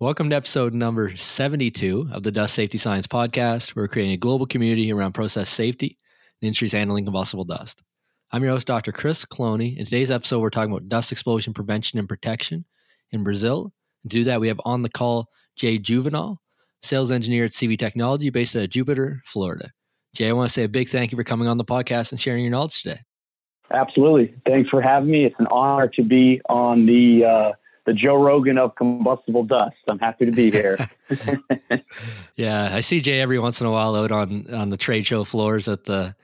Welcome 0.00 0.30
to 0.30 0.36
episode 0.36 0.74
number 0.74 1.16
72 1.16 2.10
of 2.12 2.22
the 2.22 2.30
Dust 2.30 2.54
Safety 2.54 2.78
Science 2.78 3.08
Podcast. 3.08 3.74
We're 3.74 3.88
creating 3.88 4.14
a 4.14 4.16
global 4.16 4.46
community 4.46 4.92
around 4.92 5.14
process 5.14 5.50
safety 5.50 5.98
and 6.40 6.46
industries 6.46 6.70
handling 6.70 7.04
combustible 7.04 7.44
dust. 7.44 7.82
I'm 8.30 8.44
your 8.44 8.52
host, 8.52 8.68
Dr. 8.68 8.92
Chris 8.92 9.24
Cloney. 9.24 9.76
In 9.76 9.84
today's 9.84 10.12
episode, 10.12 10.38
we're 10.38 10.50
talking 10.50 10.70
about 10.70 10.88
dust 10.88 11.10
explosion 11.10 11.52
prevention 11.52 11.98
and 11.98 12.08
protection 12.08 12.64
in 13.10 13.24
Brazil. 13.24 13.72
And 14.04 14.10
to 14.12 14.18
do 14.18 14.22
that, 14.22 14.40
we 14.40 14.46
have 14.46 14.60
on 14.64 14.82
the 14.82 14.88
call 14.88 15.30
Jay 15.56 15.78
Juvenal, 15.78 16.40
sales 16.80 17.10
engineer 17.10 17.46
at 17.46 17.50
CV 17.50 17.76
Technology 17.76 18.30
based 18.30 18.54
at 18.54 18.70
Jupiter, 18.70 19.20
Florida. 19.26 19.68
Jay, 20.14 20.28
I 20.28 20.32
want 20.32 20.48
to 20.48 20.54
say 20.54 20.62
a 20.62 20.68
big 20.68 20.88
thank 20.88 21.10
you 21.10 21.18
for 21.18 21.24
coming 21.24 21.48
on 21.48 21.58
the 21.58 21.64
podcast 21.64 22.12
and 22.12 22.20
sharing 22.20 22.44
your 22.44 22.52
knowledge 22.52 22.84
today. 22.84 23.00
Absolutely. 23.72 24.32
Thanks 24.46 24.70
for 24.70 24.80
having 24.80 25.10
me. 25.10 25.24
It's 25.24 25.34
an 25.40 25.48
honor 25.50 25.88
to 25.88 26.04
be 26.04 26.40
on 26.48 26.86
the 26.86 27.24
uh, 27.24 27.52
the 27.88 27.94
Joe 27.94 28.16
Rogan 28.16 28.58
of 28.58 28.74
combustible 28.74 29.44
dust. 29.44 29.76
I'm 29.88 29.98
happy 29.98 30.26
to 30.26 30.30
be 30.30 30.50
here. 30.50 30.76
yeah, 32.36 32.68
I 32.70 32.80
see 32.80 33.00
Jay 33.00 33.18
every 33.18 33.38
once 33.38 33.62
in 33.62 33.66
a 33.66 33.70
while 33.70 33.96
out 33.96 34.12
on 34.12 34.46
on 34.52 34.68
the 34.68 34.76
trade 34.76 35.06
show 35.06 35.24
floors 35.24 35.68
at 35.68 35.84
the 35.84 36.14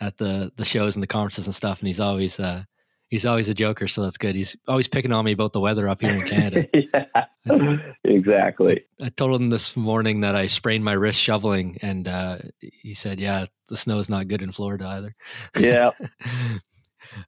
at 0.00 0.16
the 0.16 0.50
the 0.56 0.64
shows 0.64 0.96
and 0.96 1.02
the 1.02 1.06
conferences 1.06 1.44
and 1.46 1.54
stuff, 1.54 1.80
and 1.80 1.88
he's 1.88 2.00
always 2.00 2.40
uh, 2.40 2.64
he's 3.08 3.26
always 3.26 3.50
a 3.50 3.54
joker, 3.54 3.86
so 3.86 4.00
that's 4.02 4.16
good. 4.16 4.34
He's 4.34 4.56
always 4.66 4.88
picking 4.88 5.12
on 5.12 5.26
me 5.26 5.32
about 5.32 5.52
the 5.52 5.60
weather 5.60 5.90
up 5.90 6.00
here 6.00 6.12
in 6.12 6.26
Canada. 6.26 6.66
yeah, 6.74 7.76
exactly. 8.04 8.82
I, 8.98 9.06
I, 9.06 9.08
told 9.10 9.38
him 9.38 9.50
this 9.50 9.76
morning 9.76 10.22
that 10.22 10.34
I 10.34 10.46
sprained 10.46 10.84
my 10.86 10.94
wrist 10.94 11.20
shoveling, 11.20 11.76
and 11.82 12.08
uh, 12.08 12.38
he 12.60 12.94
said, 12.94 13.20
"Yeah, 13.20 13.44
the 13.68 13.76
snow 13.76 13.98
is 13.98 14.08
not 14.08 14.28
good 14.28 14.40
in 14.40 14.52
Florida 14.52 14.86
either." 14.86 15.14
Yeah. 15.58 15.90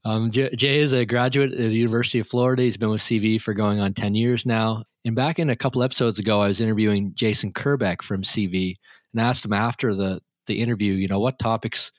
Um, 0.05 0.31
Jay 0.31 0.79
is 0.79 0.93
a 0.93 1.07
graduate 1.07 1.53
of 1.53 1.59
the 1.59 1.69
University 1.69 2.19
of 2.19 2.27
Florida. 2.27 2.63
He's 2.63 2.77
been 2.77 2.91
with 2.91 3.01
CV 3.01 3.41
for 3.41 3.55
going 3.55 3.81
on 3.81 3.95
10 3.95 4.15
years 4.15 4.47
now. 4.47 4.85
And 5.05 5.17
back 5.17 5.39
in 5.39 5.51
a 5.51 5.57
couple 5.57 5.83
episodes 5.83 6.19
ago, 6.19 6.41
I 6.41 6.49
was 6.49 6.61
interviewing 6.61 7.13
Jason 7.15 7.53
Krbec 7.53 8.03
from 8.03 8.23
CV 8.23 8.77
and 9.13 9.21
asked 9.21 9.45
him 9.45 9.53
after 9.53 9.95
the, 9.95 10.21
the 10.47 10.61
interview, 10.61 10.95
you 10.95 11.09
know, 11.09 11.19
what 11.19 11.39
topics 11.39 11.93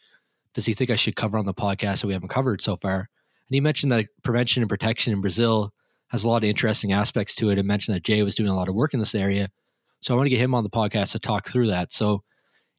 does 0.53 0.65
he 0.65 0.73
think 0.73 0.89
I 0.89 0.95
should 0.95 1.15
cover 1.15 1.37
on 1.37 1.45
the 1.45 1.53
podcast 1.53 2.01
that 2.01 2.07
we 2.07 2.13
haven't 2.13 2.29
covered 2.29 2.61
so 2.61 2.77
far? 2.77 2.99
And 2.99 3.55
he 3.55 3.59
mentioned 3.59 3.91
that 3.91 4.07
prevention 4.23 4.63
and 4.63 4.69
protection 4.69 5.13
in 5.13 5.21
Brazil 5.21 5.71
has 6.11 6.23
a 6.23 6.29
lot 6.29 6.43
of 6.43 6.49
interesting 6.49 6.91
aspects 6.91 7.35
to 7.35 7.49
it 7.49 7.57
and 7.57 7.67
mentioned 7.67 7.95
that 7.95 8.03
Jay 8.03 8.21
was 8.23 8.35
doing 8.35 8.49
a 8.49 8.55
lot 8.55 8.69
of 8.69 8.75
work 8.75 8.93
in 8.93 8.99
this 8.99 9.15
area. 9.15 9.49
So 10.01 10.13
I 10.13 10.17
want 10.17 10.27
to 10.27 10.29
get 10.29 10.39
him 10.39 10.53
on 10.53 10.63
the 10.63 10.69
podcast 10.69 11.11
to 11.13 11.19
talk 11.19 11.47
through 11.47 11.67
that. 11.67 11.91
So 11.91 12.23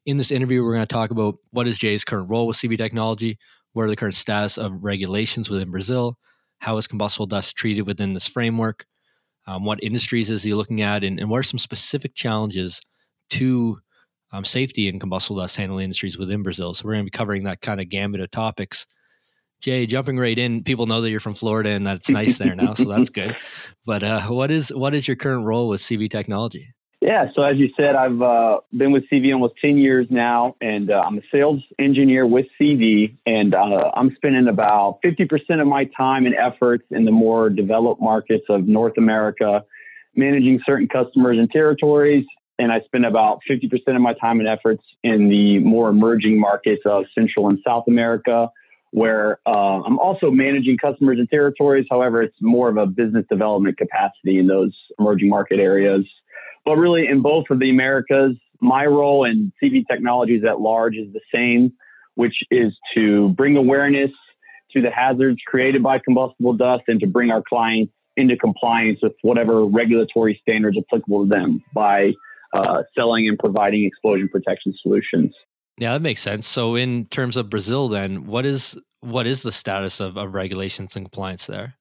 in 0.05 0.17
this 0.17 0.31
interview, 0.31 0.63
we're 0.63 0.75
going 0.75 0.87
to 0.87 0.93
talk 0.93 1.11
about 1.11 1.35
what 1.51 1.67
is 1.67 1.79
Jay's 1.79 2.03
current 2.03 2.29
role 2.29 2.47
with 2.47 2.57
CV 2.57 2.77
Technology, 2.77 3.37
what 3.75 3.83
are 3.83 3.89
the 3.89 3.95
current 3.97 4.15
status 4.15 4.57
of 4.57 4.81
regulations 4.81 5.49
within 5.49 5.69
Brazil? 5.69 6.17
How 6.59 6.77
is 6.77 6.87
combustible 6.87 7.25
dust 7.25 7.57
treated 7.57 7.81
within 7.81 8.13
this 8.13 8.25
framework? 8.25 8.85
Um, 9.47 9.65
what 9.65 9.83
industries 9.83 10.29
is 10.29 10.43
he 10.43 10.53
looking 10.53 10.81
at? 10.81 11.03
And, 11.03 11.19
and, 11.19 11.29
what 11.29 11.39
are 11.39 11.43
some 11.43 11.59
specific 11.59 12.15
challenges 12.15 12.81
to 13.31 13.77
um, 14.31 14.45
safety 14.45 14.87
in 14.87 14.97
combustible 14.97 15.41
dust 15.41 15.57
handling 15.57 15.83
industries 15.83 16.17
within 16.17 16.41
Brazil? 16.41 16.73
So 16.73 16.85
we're 16.85 16.93
going 16.93 17.05
to 17.05 17.11
be 17.11 17.17
covering 17.17 17.43
that 17.43 17.59
kind 17.59 17.81
of 17.81 17.89
gambit 17.89 18.21
of 18.21 18.31
topics. 18.31 18.87
Jay, 19.59 19.85
jumping 19.85 20.17
right 20.17 20.39
in, 20.39 20.63
people 20.63 20.85
know 20.85 21.01
that 21.01 21.11
you're 21.11 21.19
from 21.19 21.35
Florida 21.35 21.71
and 21.71 21.85
that 21.85 21.97
it's 21.97 22.09
nice 22.09 22.37
there 22.37 22.55
now, 22.55 22.73
so 22.73 22.85
that's 22.85 23.09
good. 23.09 23.35
But 23.85 24.03
uh, 24.03 24.21
what 24.27 24.51
is 24.51 24.69
what 24.73 24.95
is 24.95 25.07
your 25.07 25.17
current 25.17 25.43
role 25.43 25.67
with 25.67 25.81
CV 25.81 26.09
Technology? 26.09 26.74
Yeah, 27.05 27.27
so 27.35 27.43
as 27.43 27.57
you 27.57 27.69
said, 27.77 27.93
I've 27.93 28.19
uh, 28.19 28.61
been 28.75 28.91
with 28.91 29.03
CV 29.11 29.31
almost 29.31 29.53
10 29.61 29.77
years 29.77 30.07
now, 30.09 30.55
and 30.59 30.89
uh, 30.89 31.03
I'm 31.05 31.19
a 31.19 31.21
sales 31.31 31.61
engineer 31.77 32.25
with 32.25 32.47
CV, 32.59 33.15
and 33.27 33.53
uh, 33.53 33.91
I'm 33.93 34.15
spending 34.15 34.47
about 34.47 34.97
50% 35.05 35.61
of 35.61 35.67
my 35.67 35.85
time 35.95 36.25
and 36.25 36.33
efforts 36.33 36.83
in 36.89 37.05
the 37.05 37.11
more 37.11 37.51
developed 37.51 38.01
markets 38.01 38.45
of 38.49 38.67
North 38.67 38.97
America, 38.97 39.63
managing 40.15 40.59
certain 40.65 40.87
customers 40.87 41.37
and 41.37 41.47
territories, 41.51 42.25
and 42.57 42.71
I 42.71 42.79
spend 42.81 43.05
about 43.05 43.41
50% 43.47 43.69
of 43.95 44.01
my 44.01 44.15
time 44.15 44.39
and 44.39 44.49
efforts 44.49 44.81
in 45.03 45.29
the 45.29 45.59
more 45.59 45.89
emerging 45.89 46.39
markets 46.39 46.81
of 46.87 47.03
Central 47.13 47.49
and 47.49 47.59
South 47.63 47.83
America, 47.87 48.49
where 48.89 49.37
uh, 49.45 49.83
I'm 49.83 49.99
also 49.99 50.31
managing 50.31 50.79
customers 50.79 51.19
and 51.19 51.29
territories. 51.29 51.85
However, 51.87 52.23
it's 52.23 52.41
more 52.41 52.67
of 52.67 52.77
a 52.77 52.87
business 52.87 53.25
development 53.29 53.77
capacity 53.77 54.39
in 54.39 54.47
those 54.47 54.75
emerging 54.97 55.29
market 55.29 55.59
areas. 55.59 56.03
But 56.65 56.77
really, 56.77 57.07
in 57.07 57.21
both 57.21 57.45
of 57.49 57.59
the 57.59 57.69
Americas, 57.69 58.35
my 58.59 58.85
role 58.85 59.25
in 59.25 59.53
CV 59.61 59.83
Technologies 59.89 60.43
at 60.43 60.59
large 60.59 60.95
is 60.95 61.13
the 61.13 61.21
same, 61.33 61.73
which 62.15 62.35
is 62.49 62.73
to 62.95 63.29
bring 63.29 63.55
awareness 63.55 64.11
to 64.73 64.81
the 64.81 64.91
hazards 64.91 65.39
created 65.45 65.83
by 65.83 65.99
combustible 65.99 66.53
dust 66.53 66.83
and 66.87 66.99
to 66.99 67.07
bring 67.07 67.31
our 67.31 67.43
clients 67.47 67.93
into 68.17 68.35
compliance 68.37 68.99
with 69.01 69.13
whatever 69.21 69.65
regulatory 69.65 70.39
standards 70.41 70.77
applicable 70.77 71.23
to 71.23 71.29
them 71.29 71.63
by 71.73 72.13
uh, 72.53 72.83
selling 72.97 73.27
and 73.27 73.37
providing 73.37 73.85
explosion 73.85 74.29
protection 74.29 74.73
solutions. 74.81 75.33
Yeah, 75.77 75.93
that 75.93 76.01
makes 76.01 76.21
sense. 76.21 76.47
So, 76.47 76.75
in 76.75 77.05
terms 77.07 77.35
of 77.35 77.49
Brazil, 77.49 77.89
then, 77.89 78.25
what 78.25 78.45
is 78.45 78.79
what 79.01 79.27
is 79.27 79.43
the 79.43 79.51
status 79.51 79.99
of, 79.99 80.17
of 80.17 80.33
regulations 80.33 80.95
and 80.95 81.05
compliance 81.05 81.47
there? 81.47 81.75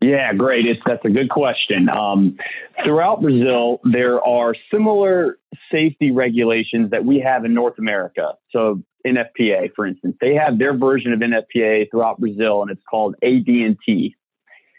Yeah, 0.00 0.32
great. 0.32 0.64
It's, 0.66 0.80
that's 0.86 1.04
a 1.04 1.10
good 1.10 1.28
question. 1.28 1.88
Um, 1.88 2.36
throughout 2.84 3.20
Brazil, 3.20 3.80
there 3.82 4.22
are 4.22 4.54
similar 4.72 5.38
safety 5.72 6.12
regulations 6.12 6.92
that 6.92 7.04
we 7.04 7.18
have 7.20 7.44
in 7.44 7.52
North 7.52 7.78
America. 7.78 8.34
So 8.50 8.82
NFPA, 9.04 9.74
for 9.74 9.86
instance, 9.86 10.16
they 10.20 10.34
have 10.34 10.58
their 10.58 10.76
version 10.76 11.12
of 11.12 11.20
NFPA 11.20 11.90
throughout 11.90 12.20
Brazil, 12.20 12.62
and 12.62 12.70
it's 12.70 12.82
called 12.88 13.16
ABNT. 13.24 14.14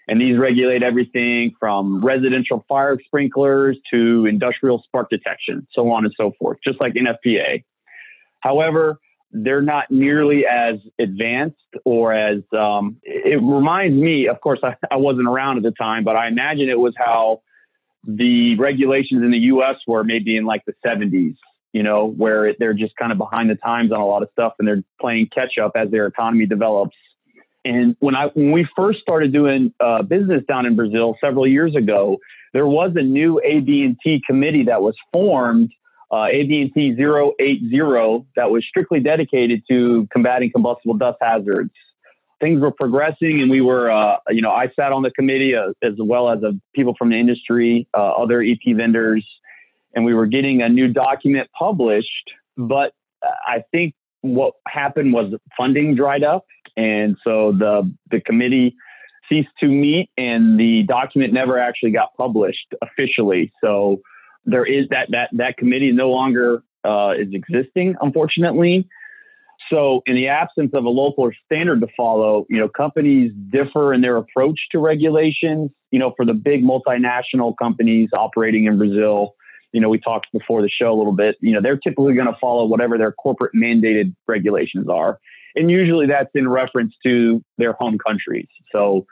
And 0.08 0.20
these 0.20 0.40
regulate 0.40 0.84
everything 0.84 1.54
from 1.60 2.04
residential 2.04 2.66
fire 2.68 2.98
sprinklers 3.06 3.78
to 3.94 4.26
industrial 4.26 4.82
spark 4.86 5.10
detection, 5.10 5.68
so 5.72 5.92
on 5.92 6.06
and 6.06 6.14
so 6.18 6.32
forth, 6.40 6.58
just 6.64 6.80
like 6.82 6.94
NFPA. 6.94 7.64
However, 8.40 9.00
they're 9.32 9.62
not 9.62 9.92
nearly 9.92 10.46
as 10.46 10.76
advanced 11.00 11.58
or 11.86 12.14
as 12.14 12.42
um, 12.58 12.98
it 13.04 13.42
reminds 13.42 13.96
me 13.96 14.28
of 14.28 14.42
course 14.42 14.60
I, 14.64 14.76
I, 14.90 14.96
wasn't 14.96 15.28
around 15.28 15.58
at 15.58 15.64
the 15.64 15.72
time 15.72 16.04
but 16.04 16.16
i 16.16 16.28
imagine 16.28 16.70
it 16.70 16.80
was 16.80 16.94
how 16.98 17.42
the 18.04 18.56
regulations 18.58 19.24
in 19.24 19.32
the 19.32 19.38
us 19.38 19.78
were 19.86 20.04
maybe 20.04 20.36
in 20.36 20.46
like 20.46 20.64
the 20.66 20.74
70s 20.86 21.36
you 21.74 21.84
know 21.84 22.08
where 22.08 22.54
they're 22.58 22.74
just 22.74 22.96
kind 22.96 23.12
of 23.12 23.18
behind 23.18 23.50
the 23.50 23.56
times 23.56 23.92
on 23.92 24.00
a 24.00 24.06
lot 24.06 24.24
of 24.24 24.30
stuff 24.32 24.54
and 24.60 24.68
they're 24.68 24.84
playing 25.00 25.30
catch 25.34 25.58
up 25.62 25.74
as 25.76 25.92
their 25.92 26.08
economy 26.08 26.46
develops. 26.46 26.96
And 27.66 27.96
when 28.00 28.16
i 28.16 28.28
when 28.34 28.52
we 28.52 28.68
first 28.76 29.00
started 29.00 29.32
doing 29.32 29.74
uh, 29.80 30.02
business 30.02 30.44
down 30.48 30.66
in 30.66 30.76
brazil 30.76 31.18
several 31.22 31.46
years 31.46 31.76
ago 31.76 32.18
there 32.54 32.66
was 32.66 32.94
a 32.96 33.04
new 33.04 33.40
abnt 33.46 34.22
committee 34.26 34.64
that 34.64 34.82
was 34.82 34.96
formed 35.14 35.70
uh, 36.12 36.28
ABNT 36.34 36.98
080 36.98 38.26
that 38.36 38.50
was 38.50 38.66
strictly 38.68 39.00
dedicated 39.00 39.64
to 39.70 40.08
combating 40.12 40.52
combustible 40.52 40.96
dust 40.96 41.18
hazards. 41.22 41.72
Things 42.40 42.62
were 42.62 42.72
progressing, 42.72 43.42
and 43.42 43.52
we 43.52 43.62
were, 43.62 43.92
uh, 43.92 44.18
you 44.30 44.42
know, 44.42 44.52
I 44.52 44.72
sat 44.76 44.92
on 44.94 45.04
the 45.04 45.12
committee 45.12 45.56
uh, 45.56 45.74
as 45.84 45.94
well 46.00 46.30
as 46.30 46.40
people 46.74 46.96
from 46.98 47.10
the 47.10 47.18
industry, 47.18 47.88
uh, 47.94 48.12
other 48.12 48.42
EP 48.42 48.76
vendors, 48.76 49.28
and 49.94 50.06
we 50.06 50.14
were 50.14 50.26
getting 50.26 50.62
a 50.62 50.70
new 50.70 50.88
document 50.88 51.50
published. 51.58 52.32
But 52.58 52.94
I 53.22 53.64
think 53.72 53.94
what 54.22 54.54
happened 54.68 55.14
was 55.14 55.34
funding 55.58 55.96
dried 55.96 56.24
up, 56.24 56.46
and 56.78 57.18
so 57.24 57.52
the 57.52 57.94
the 58.10 58.22
committee 58.22 58.76
ceased 59.28 59.50
to 59.60 59.68
meet, 59.68 60.10
and 60.18 60.60
the 60.60 60.84
document 60.84 61.34
never 61.34 61.60
actually 61.60 61.92
got 61.92 62.16
published 62.18 62.74
officially. 62.82 63.52
So 63.62 64.02
there 64.50 64.66
is 64.66 64.88
that 64.90 65.08
that 65.12 65.30
that 65.34 65.58
committee 65.58 65.92
no 65.92 66.10
longer 66.10 66.64
uh, 66.84 67.14
is 67.18 67.28
existing, 67.34 67.96
unfortunately. 68.02 68.88
So, 69.72 70.02
in 70.08 70.16
the 70.16 70.28
absence 70.28 70.72
of 70.74 70.86
a 70.86 70.90
local 70.90 71.30
standard 71.46 71.82
to 71.82 71.88
follow, 71.96 72.46
you 72.50 72.58
know, 72.58 72.68
companies 72.68 73.32
differ 73.52 73.94
in 73.94 74.02
their 74.02 74.18
approach 74.18 74.60
to 74.72 74.80
regulations. 74.80 75.72
You 75.92 76.00
know, 76.00 76.14
for 76.16 76.26
the 76.26 76.34
big 76.34 76.64
multinational 76.64 77.54
companies 77.62 78.10
operating 78.14 78.66
in 78.66 78.78
Brazil, 78.78 79.36
you 79.72 79.82
know, 79.82 79.90
we 79.90 80.00
talked 80.00 80.28
before 80.32 80.62
the 80.62 80.70
show 80.70 80.92
a 80.94 80.98
little 80.98 81.16
bit. 81.16 81.36
You 81.42 81.52
know, 81.52 81.62
they're 81.62 81.78
typically 81.78 82.16
going 82.16 82.28
to 82.28 82.38
follow 82.42 82.66
whatever 82.66 82.98
their 82.98 83.12
corporate 83.12 83.54
mandated 83.56 84.16
regulations 84.28 84.88
are, 84.90 85.20
and 85.56 85.70
usually 85.70 86.08
that's 86.08 86.32
in 86.34 86.48
reference 86.48 86.94
to 87.06 87.44
their 87.58 87.74
home 87.74 87.98
countries. 88.06 88.48
So, 88.72 89.06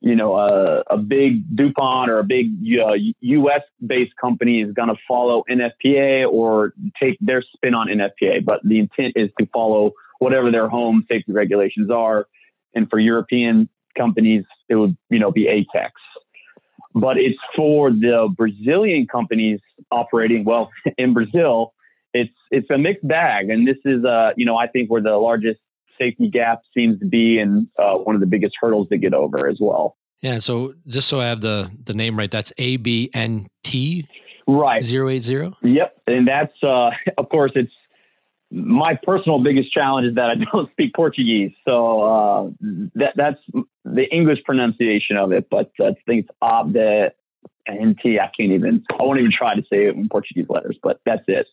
you 0.00 0.16
know, 0.16 0.36
a, 0.36 0.82
a 0.88 0.96
big 0.96 1.44
DuPont 1.54 2.10
or 2.10 2.18
a 2.18 2.24
big 2.24 2.52
uh, 2.82 2.94
U.S. 3.20 3.62
based 3.86 4.16
company 4.16 4.62
is 4.62 4.72
going 4.72 4.88
to 4.88 4.96
follow 5.06 5.44
NFPA 5.50 6.30
or 6.30 6.72
take 7.00 7.18
their 7.20 7.42
spin 7.42 7.74
on 7.74 7.88
NFPA, 7.88 8.44
but 8.44 8.60
the 8.64 8.78
intent 8.78 9.12
is 9.16 9.30
to 9.38 9.46
follow 9.52 9.92
whatever 10.18 10.50
their 10.50 10.68
home 10.68 11.04
safety 11.08 11.32
regulations 11.32 11.90
are. 11.90 12.26
And 12.74 12.88
for 12.88 12.98
European 12.98 13.68
companies, 13.96 14.44
it 14.68 14.76
would, 14.76 14.96
you 15.10 15.18
know, 15.18 15.30
be 15.30 15.46
ATEX. 15.46 15.90
But 16.94 17.18
it's 17.18 17.38
for 17.54 17.90
the 17.90 18.32
Brazilian 18.34 19.06
companies 19.06 19.60
operating 19.90 20.44
well 20.44 20.70
in 20.98 21.12
Brazil. 21.12 21.74
It's 22.12 22.34
it's 22.50 22.68
a 22.70 22.78
mixed 22.78 23.06
bag, 23.06 23.50
and 23.50 23.68
this 23.68 23.76
is, 23.84 24.04
uh, 24.04 24.30
you 24.36 24.44
know, 24.44 24.56
I 24.56 24.66
think 24.66 24.90
we're 24.90 25.00
the 25.00 25.16
largest 25.16 25.60
safety 26.00 26.28
gap 26.28 26.62
seems 26.74 26.98
to 27.00 27.06
be 27.06 27.38
and 27.38 27.66
uh, 27.78 27.94
one 27.94 28.14
of 28.14 28.20
the 28.20 28.26
biggest 28.26 28.54
hurdles 28.60 28.88
to 28.88 28.98
get 28.98 29.14
over 29.14 29.48
as 29.48 29.58
well. 29.60 29.96
Yeah. 30.20 30.38
So 30.38 30.74
just 30.86 31.08
so 31.08 31.20
I 31.20 31.26
have 31.26 31.40
the 31.40 31.70
the 31.84 31.94
name 31.94 32.18
right, 32.18 32.30
that's 32.30 32.52
A 32.58 32.76
B 32.76 33.10
N 33.14 33.48
T. 33.64 34.06
Right. 34.46 34.82
Zero 34.82 35.08
eight 35.08 35.20
zero. 35.20 35.56
Yep, 35.62 36.02
and 36.06 36.26
that's 36.26 36.62
uh, 36.62 36.90
of 37.18 37.28
course 37.28 37.52
it's 37.54 37.72
my 38.50 38.98
personal 39.02 39.38
biggest 39.38 39.72
challenge 39.72 40.08
is 40.08 40.14
that 40.16 40.30
I 40.30 40.34
don't 40.52 40.70
speak 40.72 40.94
Portuguese, 40.94 41.52
so 41.64 42.02
uh, 42.02 42.50
that 42.94 43.12
that's 43.16 43.40
the 43.84 44.04
English 44.12 44.38
pronunciation 44.44 45.16
of 45.16 45.32
it. 45.32 45.48
But 45.50 45.70
uh, 45.78 45.86
I 45.86 45.94
think 46.06 46.26
it's 46.26 46.30
Abde 46.42 47.12
NT. 47.70 48.20
I 48.20 48.30
can't 48.36 48.52
even. 48.52 48.84
I 48.90 49.02
won't 49.02 49.20
even 49.20 49.32
try 49.36 49.54
to 49.54 49.62
say 49.62 49.86
it 49.86 49.94
in 49.94 50.08
Portuguese 50.08 50.46
letters, 50.48 50.76
but 50.82 51.00
that's 51.06 51.24
it. 51.28 51.46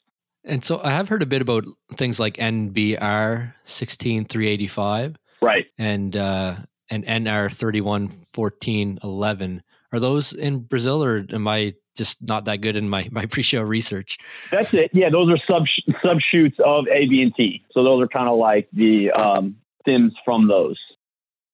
And 0.48 0.64
so 0.64 0.80
I 0.84 0.92
have 0.92 1.10
heard 1.10 1.22
a 1.22 1.28
bit 1.28 1.42
about 1.42 1.66
things 1.96 2.20
like 2.20 2.38
NBR 2.38 3.54
sixteen 3.66 4.26
three 4.26 4.48
eighty 4.48 4.68
five, 4.68 5.18
right, 5.42 5.66
and 5.78 6.16
uh, 6.16 6.56
and 6.90 7.06
NR 7.06 7.52
thirty 7.54 7.82
one 7.82 8.26
fourteen 8.34 8.98
eleven. 9.04 9.62
Are 9.92 10.00
those 10.00 10.34
in 10.34 10.60
Brazil, 10.60 11.04
or 11.04 11.26
am 11.32 11.48
I 11.48 11.74
just 11.98 12.22
not 12.28 12.46
that 12.46 12.62
good 12.62 12.76
in 12.76 12.88
my 12.90 13.10
my 13.12 13.26
pre-show 13.26 13.62
research? 13.62 14.18
That's 14.52 14.74
it. 14.74 14.90
Yeah, 14.94 15.10
those 15.10 15.30
are 15.30 15.38
sub 15.46 15.64
subshoots 16.04 16.60
of 16.62 16.86
ABNT. 16.86 17.64
So 17.72 17.84
those 17.84 18.02
are 18.02 18.08
kind 18.08 18.30
of 18.30 18.38
like 18.38 18.70
the 18.72 19.12
um, 19.12 19.58
stems 19.82 20.14
from 20.24 20.48
those. 20.48 20.78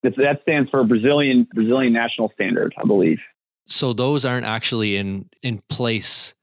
That 0.04 0.39
stands 0.42 0.69
for 0.69 0.84
Brazilian 0.84 1.48
Brazilian 1.54 1.94
National 1.94 2.30
Standard, 2.36 2.75
I 2.78 2.86
believe. 2.86 3.19
So 3.66 3.94
those 3.94 4.25
aren't 4.25 4.46
actually 4.46 4.98
in 4.98 5.30
in 5.42 5.63
place 5.69 6.36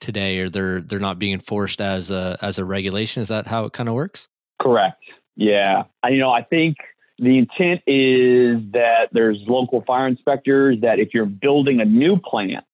today, 0.00 0.38
or 0.38 0.48
they're 0.48 0.80
they're 0.80 0.98
not 0.98 1.18
being 1.18 1.32
enforced 1.32 1.80
as 1.80 2.10
a 2.10 2.38
as 2.42 2.58
a 2.58 2.64
regulation. 2.64 3.22
Is 3.22 3.28
that 3.28 3.46
how 3.46 3.64
it 3.64 3.72
kind 3.72 3.88
of 3.88 3.94
works? 3.94 4.28
Correct. 4.60 5.02
Yeah. 5.36 5.84
I, 6.02 6.08
you 6.08 6.18
know, 6.18 6.30
I 6.30 6.42
think 6.42 6.76
the 7.18 7.38
intent 7.38 7.82
is 7.86 8.72
that 8.72 9.08
there's 9.12 9.38
local 9.46 9.82
fire 9.86 10.06
inspectors 10.06 10.78
that 10.82 10.98
if 10.98 11.14
you're 11.14 11.26
building 11.26 11.80
a 11.80 11.84
new 11.84 12.18
plant, 12.18 12.64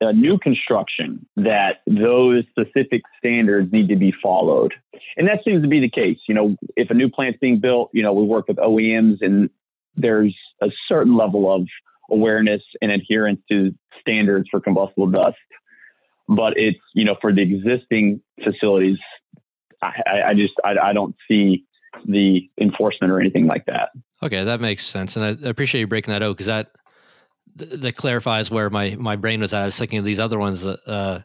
a 0.00 0.12
new 0.12 0.38
construction, 0.38 1.26
that 1.36 1.80
those 1.86 2.44
specific 2.50 3.02
standards 3.18 3.72
need 3.72 3.88
to 3.88 3.96
be 3.96 4.12
followed. 4.22 4.74
And 5.16 5.28
that 5.28 5.40
seems 5.44 5.62
to 5.62 5.68
be 5.68 5.80
the 5.80 5.90
case. 5.90 6.18
You 6.26 6.34
know, 6.34 6.56
if 6.76 6.90
a 6.90 6.94
new 6.94 7.08
plant's 7.08 7.38
being 7.40 7.60
built, 7.60 7.90
you 7.92 8.02
know, 8.02 8.12
we 8.12 8.24
work 8.24 8.48
with 8.48 8.56
OEMs 8.56 9.18
and 9.20 9.48
there's 9.94 10.36
a 10.62 10.68
certain 10.88 11.16
level 11.16 11.52
of 11.52 11.66
awareness 12.10 12.62
and 12.80 12.90
adherence 12.90 13.40
to 13.50 13.74
standards 14.00 14.48
for 14.50 14.60
combustible 14.60 15.06
dust. 15.06 15.36
But 16.28 16.54
it's, 16.56 16.78
you 16.94 17.04
know, 17.04 17.16
for 17.20 17.32
the 17.32 17.42
existing 17.42 18.20
facilities, 18.42 18.98
I, 19.82 20.22
I 20.28 20.34
just, 20.34 20.54
I, 20.64 20.76
I 20.78 20.92
don't 20.92 21.14
see 21.28 21.64
the 22.06 22.48
enforcement 22.60 23.12
or 23.12 23.20
anything 23.20 23.46
like 23.46 23.66
that. 23.66 23.90
Okay, 24.22 24.44
that 24.44 24.60
makes 24.60 24.86
sense, 24.86 25.16
and 25.16 25.24
I 25.24 25.48
appreciate 25.48 25.80
you 25.80 25.86
breaking 25.86 26.12
that 26.12 26.22
out 26.22 26.36
because 26.36 26.46
that 26.46 26.70
that 27.56 27.96
clarifies 27.96 28.50
where 28.50 28.70
my 28.70 28.96
my 28.96 29.16
brain 29.16 29.40
was 29.40 29.52
at. 29.52 29.62
I 29.62 29.66
was 29.66 29.78
thinking 29.78 29.98
of 29.98 30.04
these 30.04 30.20
other 30.20 30.38
ones, 30.38 30.64
uh, 30.64 31.20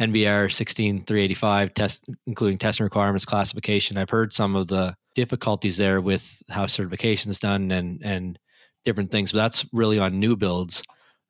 NBR 0.00 0.52
sixteen 0.52 1.02
three 1.04 1.22
eighty 1.22 1.34
five 1.34 1.74
test, 1.74 2.04
including 2.26 2.58
testing 2.58 2.84
requirements, 2.84 3.24
classification. 3.24 3.96
I've 3.96 4.10
heard 4.10 4.32
some 4.32 4.54
of 4.54 4.68
the 4.68 4.94
difficulties 5.14 5.76
there 5.76 6.00
with 6.00 6.42
how 6.48 6.66
certification 6.66 7.30
is 7.30 7.40
done 7.40 7.70
and 7.70 8.00
and 8.04 8.38
different 8.84 9.10
things, 9.10 9.32
but 9.32 9.38
that's 9.38 9.66
really 9.72 9.98
on 9.98 10.20
new 10.20 10.36
builds. 10.36 10.82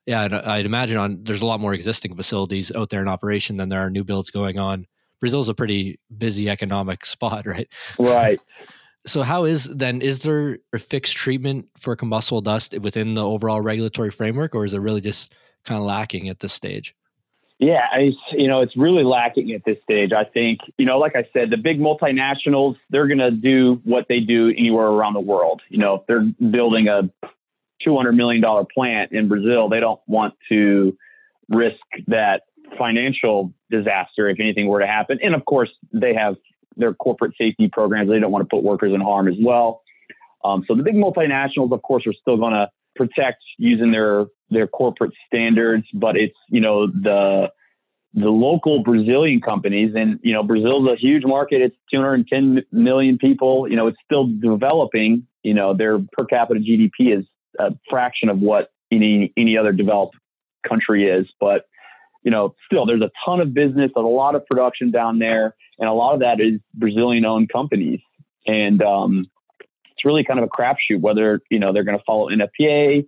Yeah, 0.07 0.43
I'd 0.45 0.67
imagine 0.67 0.97
on 0.97 1.23
there's 1.23 1.43
a 1.43 1.47
lot 1.47 1.61
more 1.61 1.75
existing 1.75 2.17
facilities 2.17 2.73
out 2.75 2.91
there 2.91 3.01
in 3.01 3.09
operation 3.09 3.57
than 3.57 3.69
there 3.69 3.81
are 3.81 3.91
new 3.91 4.05
builds 4.05 4.31
going 4.31 4.59
on. 4.59 4.87
Brazil's 5.21 5.49
a 5.49 5.55
pretty 5.55 6.01
busy 6.19 6.51
economic 6.51 7.07
spot, 7.07 7.47
right? 7.47 7.69
Right. 7.99 8.41
So, 9.05 9.23
how 9.23 9.43
is 9.43 9.65
then? 9.65 10.01
Is 10.01 10.21
there 10.21 10.59
a 10.73 10.79
fixed 10.79 11.17
treatment 11.17 11.67
for 11.77 11.97
combustible 11.97 12.41
dust 12.41 12.79
within 12.79 13.15
the 13.15 13.27
overall 13.27 13.61
regulatory 13.61 14.13
framework, 14.13 14.55
or 14.55 14.65
is 14.65 14.75
it 14.75 14.79
really 14.79 15.01
just 15.01 15.33
kind 15.65 15.77
of 15.77 15.85
lacking 15.85 16.29
at 16.29 16.39
this 16.39 16.53
stage? 16.53 16.95
Yeah, 17.59 17.87
I, 17.93 18.11
you 18.33 18.49
know, 18.49 18.61
it's 18.61 18.77
really 18.77 19.05
lacking 19.05 19.53
at 19.53 19.65
this 19.65 19.79
stage. 19.83 20.13
I 20.13 20.25
think, 20.25 20.61
you 20.79 20.87
know, 20.87 20.99
like 20.99 21.15
I 21.15 21.29
said, 21.33 21.51
the 21.51 21.57
big 21.57 21.79
multinationals, 21.79 22.77
they're 22.91 23.07
going 23.07 23.19
to 23.19 23.31
do 23.31 23.81
what 23.85 24.07
they 24.09 24.19
do 24.19 24.49
anywhere 24.51 24.87
around 24.87 25.15
the 25.15 25.21
world. 25.21 25.63
You 25.69 25.79
know, 25.79 25.95
if 25.95 26.07
they're 26.07 26.25
building 26.51 26.89
a 26.89 27.03
$200 27.87 28.15
million 28.15 28.43
plant 28.75 29.13
in 29.13 29.29
Brazil, 29.29 29.69
they 29.69 29.81
don't 29.81 30.01
want 30.07 30.35
to 30.49 30.97
risk 31.49 31.77
that 32.07 32.43
financial 32.79 33.53
disaster 33.71 34.29
if 34.29 34.41
anything 34.41 34.67
were 34.67 34.81
to 34.81 34.87
happen. 34.87 35.19
And 35.23 35.35
of 35.35 35.45
course, 35.45 35.71
they 35.93 36.15
have 36.15 36.37
their 36.77 36.95
corporate 36.95 37.35
safety 37.39 37.69
programs. 37.69 38.09
They 38.09 38.19
don't 38.19 38.33
want 38.33 38.49
to 38.49 38.49
put 38.55 38.63
workers 38.63 38.93
in 38.95 39.01
harm 39.01 39.29
as 39.29 39.35
well. 39.41 39.83
Um, 40.45 40.65
so 40.67 40.75
the 40.75 40.83
big 40.83 40.95
multinationals, 40.95 41.73
of 41.73 41.83
course, 41.83 42.07
are 42.07 42.15
still 42.15 42.37
going 42.37 42.53
to 42.53 42.69
protect 42.97 43.43
using 43.59 43.93
their 43.93 44.27
their 44.51 44.67
corporate 44.67 45.13
standards, 45.27 45.87
but 45.95 46.17
it's 46.17 46.37
you 46.49 46.61
know 46.61 46.87
the 46.87 47.51
the 48.15 48.29
local 48.29 48.83
Brazilian 48.83 49.41
companies, 49.41 49.95
and 49.95 50.19
you 50.23 50.33
know 50.33 50.43
Brazil's 50.43 50.89
a 50.89 50.97
huge 50.97 51.25
market. 51.25 51.63
It's 51.63 51.77
210 51.93 52.63
million 52.71 53.19
people. 53.19 53.69
You 53.69 53.77
know 53.77 53.87
it's 53.87 53.99
still 54.05 54.27
developing. 54.27 55.27
You 55.43 55.55
know 55.55 55.75
their 55.75 55.99
per 56.13 56.25
capita 56.25 56.61
GDP 56.61 57.19
is 57.19 57.25
a 57.59 57.73
fraction 57.89 58.29
of 58.29 58.41
what 58.41 58.71
any 58.91 59.33
any 59.37 59.57
other 59.57 59.73
developed 59.73 60.17
country 60.67 61.09
is, 61.09 61.27
but 61.41 61.67
you 62.23 62.31
know 62.31 62.55
still 62.67 62.87
there's 62.87 63.03
a 63.03 63.11
ton 63.25 63.41
of 63.41 63.53
business, 63.55 63.91
a 63.97 64.01
lot 64.01 64.35
of 64.35 64.47
production 64.47 64.91
down 64.91 65.19
there 65.19 65.55
and 65.83 65.89
a 65.89 65.93
lot 65.93 66.15
of 66.15 66.21
that 66.21 66.41
is 66.41 66.61
Brazilian 66.75 67.25
owned 67.25 67.51
companies. 67.53 68.01
And 68.47 68.81
um, 68.83 69.27
it's 69.61 70.05
really 70.05 70.25
kind 70.25 70.39
of 70.39 70.45
a 70.45 70.49
crapshoot 70.49 71.01
whether 71.01 71.41
you 71.51 71.59
know 71.59 71.73
they're 71.73 71.85
going 71.85 71.99
to 71.99 72.05
follow 72.05 72.29
NFPA, 72.29 73.07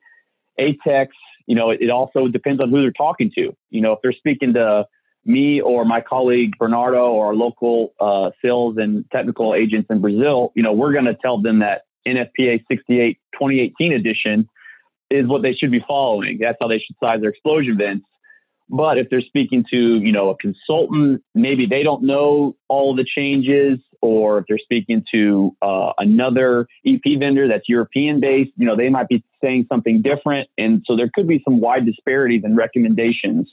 ATEX. 0.59 1.09
You 1.47 1.55
know, 1.55 1.71
it, 1.71 1.83
it, 1.83 1.91
also 1.91 2.27
depends 2.27 2.61
on 2.61 2.71
who 2.71 2.81
they're 2.81 2.91
talking 2.91 3.31
to. 3.37 3.55
You 3.71 3.81
know, 3.81 3.93
if 3.93 4.01
they're 4.03 4.13
speaking 4.13 4.55
to 4.55 4.87
me 5.25 5.61
or 5.61 5.85
my 5.85 6.01
colleague 6.01 6.53
Bernardo 6.59 7.13
or 7.13 7.27
our 7.27 7.35
local 7.35 7.95
uh, 8.01 8.31
sales 8.43 8.77
and 8.79 9.05
technical 9.11 9.55
agents 9.55 9.87
in 9.89 10.01
Brazil, 10.01 10.53
you 10.57 10.63
know, 10.63 10.73
we're 10.73 10.93
going 10.93 11.05
to 11.05 11.15
tell 11.15 11.41
them 11.41 11.61
that 11.61 11.83
NFPA 12.07 12.65
68 12.69 13.19
2018 13.33 13.93
edition 13.93 14.49
is 15.11 15.27
what 15.27 15.43
they 15.43 15.53
should 15.53 15.71
be 15.71 15.85
following. 15.87 16.39
That's 16.41 16.59
how 16.61 16.69
they 16.69 16.79
should 16.79 16.97
size 17.03 17.21
their 17.21 17.31
explosion 17.31 17.77
vents. 17.77 18.07
But 18.71 18.99
if 18.99 19.11
they're 19.11 19.21
speaking 19.21 19.65
to, 19.71 19.77
you 19.77 20.11
know, 20.11 20.31
a 20.31 20.37
consultant, 20.37 21.23
maybe 21.35 21.67
they 21.67 21.83
don't 21.83 22.03
know 22.03 22.57
all 22.69 22.95
the 22.95 23.05
changes, 23.05 23.79
or 24.01 24.39
if 24.39 24.47
they're 24.49 24.59
speaking 24.59 25.05
to 25.13 25.55
uh, 25.61 25.93
another 25.99 26.67
EP 26.87 27.03
vendor 27.19 27.47
that's 27.47 27.69
European 27.69 28.21
based, 28.21 28.53
you 28.57 28.67
know, 28.67 28.77
they 28.77 28.89
might 28.89 29.09
be 29.09 29.23
saying 29.43 29.67
something 29.69 30.01
different. 30.01 30.49
And 30.57 30.83
so 30.87 30.97
there 30.97 31.11
could 31.15 31.29
be 31.29 31.43
some 31.45 31.61
wide 31.61 31.85
disparities 31.85 32.43
in 32.45 32.57
recommendations 32.57 33.49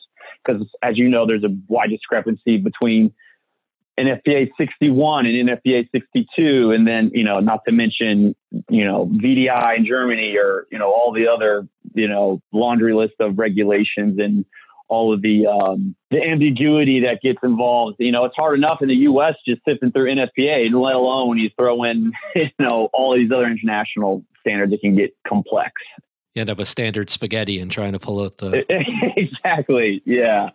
because, 0.46 0.66
as 0.82 0.98
you 0.98 1.10
know, 1.10 1.28
there's 1.28 1.44
a 1.44 1.56
wide 1.68 1.90
discrepancy 1.90 2.58
between 2.58 3.14
NFPA 4.08 4.50
61 4.58 5.26
and 5.26 5.50
NFPA 5.50 5.88
62, 5.92 6.72
and 6.72 6.88
then 6.88 7.12
you 7.14 7.24
know, 7.24 7.40
not 7.40 7.62
to 7.66 7.72
mention 7.72 8.36
you 8.70 8.86
know 8.86 9.08
VDI 9.08 9.78
in 9.78 9.86
Germany 9.86 10.36
or 10.38 10.68
you 10.72 10.80
know 10.80 10.92
all 10.92 11.12
the 11.14 11.28
other 11.28 11.68
you 11.94 12.08
know 12.08 12.42
laundry 12.52 12.94
list 12.94 13.14
of 13.20 13.38
regulations 13.38 14.20
and 14.20 14.46
all 14.92 15.14
of 15.14 15.22
the 15.22 15.48
um, 15.48 15.96
the 16.12 16.22
ambiguity 16.22 17.00
that 17.00 17.22
gets 17.22 17.40
involved. 17.44 17.96
You 18.00 18.12
know, 18.12 18.26
it's 18.26 18.36
hard 18.36 18.58
enough 18.58 18.80
in 18.82 18.90
the 18.90 18.96
U.S. 18.96 19.36
just 19.48 19.62
sifting 19.68 19.92
through 19.92 20.14
NFPA, 20.14 20.66
and 20.66 20.80
let 20.80 20.96
alone 20.96 21.30
when 21.30 21.38
you 21.38 21.50
throw 21.58 21.84
in 21.84 22.12
you 22.36 22.50
know 22.60 22.90
all 22.94 23.16
these 23.16 23.32
other 23.32 23.48
international 23.48 24.24
standards. 24.42 24.74
It 24.74 24.82
can 24.82 24.96
get 24.96 25.16
complex. 25.26 25.72
You 26.36 26.42
end 26.42 26.50
up 26.50 26.60
with 26.60 26.68
standard 26.68 27.10
spaghetti 27.10 27.60
and 27.60 27.72
trying 27.72 27.94
to 27.94 28.00
pull 28.00 28.24
out 28.24 28.38
the 28.38 28.66
exactly, 29.16 30.02
yeah. 30.06 30.50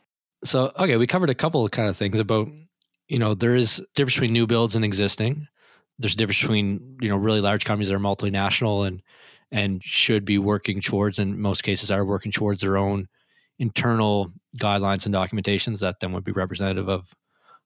So 0.44 0.70
okay, 0.78 0.98
we 0.98 1.06
covered 1.06 1.30
a 1.30 1.34
couple 1.34 1.64
of 1.64 1.70
kind 1.70 1.88
of 1.88 1.96
things 1.96 2.20
about 2.20 2.48
you 3.08 3.18
know 3.18 3.34
there 3.34 3.54
is 3.54 3.82
difference 3.94 4.14
between 4.14 4.32
new 4.32 4.46
builds 4.46 4.76
and 4.76 4.84
existing. 4.84 5.46
There's 5.98 6.14
a 6.14 6.16
difference 6.16 6.40
between 6.40 6.98
you 7.00 7.08
know 7.08 7.16
really 7.16 7.40
large 7.40 7.64
companies 7.64 7.88
that 7.88 7.94
are 7.94 8.00
multinational 8.00 8.86
and 8.86 9.02
and 9.52 9.82
should 9.82 10.25
be 10.25 10.38
working 10.38 10.80
towards, 10.80 11.18
in 11.18 11.40
most 11.40 11.62
cases, 11.62 11.90
are 11.90 12.04
working 12.04 12.32
towards 12.32 12.60
their 12.60 12.76
own 12.76 13.06
internal 13.58 14.32
guidelines 14.58 15.06
and 15.06 15.14
documentations 15.14 15.78
that 15.80 15.96
then 16.00 16.12
would 16.12 16.25
be 16.25 16.32
representative 16.32 16.88
of 16.88 17.14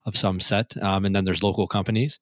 of 0.07 0.17
some 0.17 0.41
set. 0.41 0.73
Um, 0.83 1.05
and 1.05 1.15
then 1.15 1.25
there's 1.25 1.43
local 1.43 1.67
companies. 1.67 2.19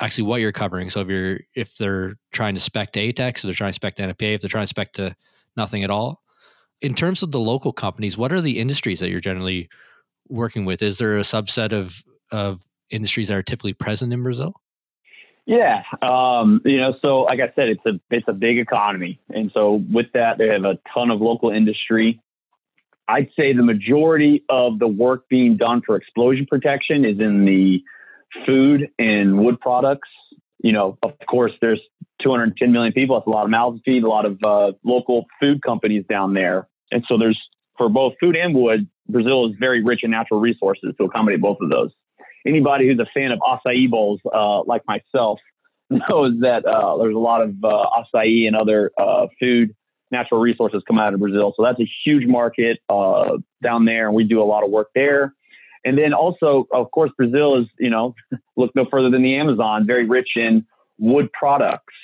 Actually 0.00 0.24
what 0.24 0.40
you're 0.40 0.52
covering 0.52 0.88
so 0.88 1.00
if 1.00 1.08
you're 1.08 1.40
if 1.54 1.76
they're 1.76 2.14
trying 2.32 2.54
to 2.54 2.60
spec 2.60 2.92
to 2.92 3.00
atex 3.00 3.36
if 3.36 3.42
they're 3.42 3.52
trying 3.52 3.70
to 3.70 3.74
spec 3.74 3.96
to 3.96 4.02
nfpa 4.02 4.34
if 4.34 4.40
they're 4.40 4.48
trying 4.48 4.64
to 4.64 4.68
spec 4.68 4.92
to 4.94 5.14
nothing 5.56 5.84
at 5.84 5.90
all. 5.90 6.22
In 6.80 6.94
terms 6.94 7.22
of 7.22 7.32
the 7.32 7.40
local 7.40 7.72
companies 7.72 8.16
what 8.16 8.32
are 8.32 8.40
the 8.40 8.58
industries 8.58 9.00
that 9.00 9.10
you're 9.10 9.20
generally 9.20 9.68
working 10.28 10.64
with? 10.64 10.80
Is 10.80 10.96
there 10.98 11.18
a 11.18 11.22
subset 11.22 11.72
of 11.72 12.02
of 12.30 12.60
industries 12.90 13.28
that 13.28 13.36
are 13.36 13.42
typically 13.42 13.72
present 13.72 14.12
in 14.12 14.22
brazil 14.22 14.54
yeah, 15.46 15.82
um, 16.00 16.60
you 16.64 16.76
know, 16.76 16.94
so 17.02 17.22
like 17.22 17.40
I 17.40 17.52
said, 17.56 17.70
it's 17.70 17.84
a 17.84 17.98
it's 18.10 18.28
a 18.28 18.32
big 18.32 18.58
economy, 18.58 19.18
and 19.30 19.50
so 19.52 19.82
with 19.92 20.06
that, 20.14 20.38
they 20.38 20.46
have 20.46 20.64
a 20.64 20.78
ton 20.94 21.10
of 21.10 21.20
local 21.20 21.50
industry. 21.50 22.20
I'd 23.08 23.30
say 23.36 23.52
the 23.52 23.64
majority 23.64 24.44
of 24.48 24.78
the 24.78 24.86
work 24.86 25.28
being 25.28 25.56
done 25.56 25.82
for 25.84 25.96
explosion 25.96 26.46
protection 26.48 27.04
is 27.04 27.18
in 27.18 27.44
the 27.44 27.82
food 28.46 28.90
and 29.00 29.40
wood 29.44 29.60
products. 29.60 30.08
You 30.62 30.70
know, 30.72 30.98
of 31.02 31.14
course, 31.28 31.52
there's 31.60 31.80
210 32.22 32.70
million 32.70 32.92
people. 32.92 33.16
That's 33.16 33.26
a 33.26 33.30
lot 33.30 33.44
of 33.44 33.50
mouths 33.50 33.78
to 33.78 33.82
feed, 33.82 34.04
a 34.04 34.08
lot 34.08 34.26
of 34.26 34.38
uh, 34.44 34.72
local 34.84 35.26
food 35.40 35.62
companies 35.62 36.04
down 36.08 36.34
there. 36.34 36.68
And 36.92 37.04
so 37.08 37.18
there's 37.18 37.40
for 37.76 37.88
both 37.88 38.12
food 38.20 38.36
and 38.36 38.54
wood, 38.54 38.88
Brazil 39.08 39.48
is 39.48 39.56
very 39.58 39.82
rich 39.82 40.04
in 40.04 40.12
natural 40.12 40.38
resources 40.38 40.94
to 40.98 41.04
accommodate 41.04 41.40
both 41.40 41.58
of 41.60 41.70
those. 41.70 41.90
Anybody 42.46 42.88
who's 42.88 42.98
a 42.98 43.06
fan 43.12 43.32
of 43.32 43.38
acai 43.40 43.88
bowls, 43.90 44.20
uh, 44.32 44.62
like 44.64 44.82
myself, 44.86 45.40
knows 45.90 46.40
that 46.40 46.64
uh, 46.64 46.96
there's 46.98 47.14
a 47.14 47.18
lot 47.18 47.42
of 47.42 47.54
uh, 47.62 47.86
acai 48.14 48.46
and 48.46 48.56
other 48.56 48.92
uh, 48.98 49.26
food 49.38 49.74
natural 50.10 50.40
resources 50.40 50.82
come 50.86 50.98
out 50.98 51.14
of 51.14 51.20
Brazil. 51.20 51.52
So 51.56 51.62
that's 51.62 51.80
a 51.80 51.88
huge 52.04 52.26
market 52.26 52.78
uh, 52.88 53.38
down 53.62 53.84
there, 53.84 54.06
and 54.06 54.14
we 54.14 54.24
do 54.24 54.42
a 54.42 54.44
lot 54.44 54.64
of 54.64 54.70
work 54.70 54.88
there. 54.94 55.34
And 55.84 55.96
then 55.96 56.12
also, 56.12 56.66
of 56.72 56.90
course, 56.90 57.10
Brazil 57.16 57.58
is, 57.58 57.66
you 57.78 57.90
know, 57.90 58.14
look 58.56 58.74
no 58.74 58.86
further 58.90 59.10
than 59.10 59.22
the 59.22 59.36
Amazon, 59.36 59.86
very 59.86 60.06
rich 60.06 60.30
in 60.36 60.66
wood 60.98 61.30
products. 61.32 61.94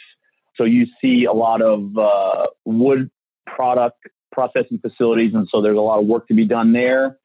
So 0.56 0.64
you 0.64 0.86
see 1.00 1.24
a 1.24 1.32
lot 1.32 1.60
of 1.60 1.96
uh, 1.98 2.46
wood 2.64 3.10
product 3.46 3.98
processing 4.32 4.78
facilities, 4.78 5.34
and 5.34 5.46
so 5.50 5.60
there's 5.60 5.76
a 5.76 5.80
lot 5.80 5.98
of 5.98 6.06
work 6.06 6.28
to 6.28 6.34
be 6.34 6.46
done 6.46 6.72
there. 6.72 7.18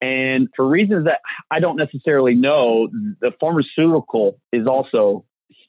And 0.00 0.48
for 0.56 0.66
reasons 0.66 1.04
that 1.04 1.20
I 1.50 1.60
don't 1.60 1.76
necessarily 1.76 2.34
know, 2.34 2.88
the 3.20 3.32
pharmaceutical 3.38 4.40
is 4.52 4.66
also 4.66 5.24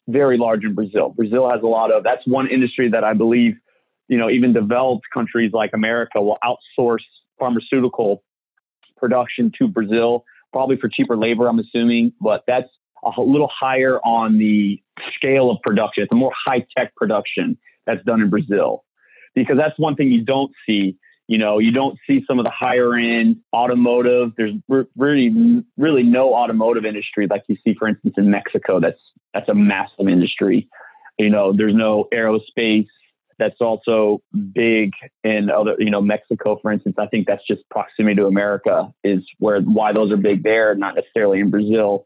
very 0.08 0.38
large 0.38 0.64
in 0.64 0.74
Brazil. 0.74 1.10
Brazil 1.10 1.50
has 1.50 1.62
a 1.62 1.68
lot 1.68 1.92
of 1.92 2.04
that's 2.04 2.26
one 2.26 2.48
industry 2.48 2.90
that 2.90 3.04
I 3.04 3.14
believe, 3.14 3.56
you 4.08 4.18
know, 4.18 4.30
even 4.30 4.54
developed 4.54 5.06
countries 5.14 5.52
like 5.54 5.72
America 5.74 6.22
will 6.22 6.38
outsource 6.44 7.04
pharmaceutical 7.40 8.24
production 8.98 9.52
to 9.60 9.68
Brazil, 9.68 10.24
probably 10.54 10.78
for 10.78 10.90
cheaper 10.90 11.18
labor, 11.18 11.48
I'm 11.48 11.60
assuming, 11.60 12.14
but 12.22 12.44
that's 12.48 12.70
a 13.04 13.22
little 13.22 13.50
higher 13.52 14.00
on 14.00 14.38
the 14.38 14.82
scale 15.16 15.50
of 15.50 15.58
production. 15.62 16.04
It's 16.04 16.12
a 16.12 16.16
more 16.16 16.34
high 16.46 16.66
tech 16.78 16.96
production 16.96 17.58
that's 17.86 18.04
done 18.06 18.22
in 18.22 18.30
Brazil 18.30 18.86
because 19.34 19.58
that's 19.58 19.78
one 19.78 19.96
thing 19.96 20.12
you 20.12 20.24
don't 20.24 20.52
see. 20.66 20.98
You 21.28 21.38
know, 21.38 21.60
you 21.60 21.72
don't 21.72 21.98
see 22.08 22.24
some 22.28 22.40
of 22.40 22.46
the 22.46 22.52
higher 22.52 22.94
end 22.96 23.38
automotive. 23.54 24.34
There's 24.38 24.54
really, 24.98 25.64
really 25.78 26.04
no 26.04 26.34
automotive 26.34 26.86
industry 26.86 27.28
like 27.30 27.44
you 27.48 27.56
see, 27.64 27.74
for 27.78 27.88
instance, 27.88 28.16
in 28.18 28.30
Mexico. 28.30 28.80
That's 28.80 29.00
that's 29.34 29.48
a 29.50 29.54
massive 29.54 30.08
industry. 30.10 30.68
You 31.18 31.30
know, 31.30 31.54
there's 31.56 31.76
no 31.76 32.08
aerospace. 32.14 32.88
That's 33.40 33.60
also 33.60 34.22
big 34.54 34.92
in 35.24 35.50
other, 35.50 35.76
you 35.80 35.90
know, 35.90 36.02
Mexico, 36.02 36.60
for 36.62 36.72
instance. 36.72 36.96
I 37.00 37.08
think 37.08 37.28
that's 37.28 37.46
just 37.48 37.62
proximity 37.70 38.18
to 38.18 38.28
America 38.28 38.94
is 39.04 39.20
where 39.40 39.62
why 39.62 39.94
those 39.94 40.12
are 40.12 40.18
big 40.18 40.44
there, 40.44 40.76
not 40.76 40.96
necessarily 40.96 41.40
in 41.40 41.50
Brazil. 41.50 42.06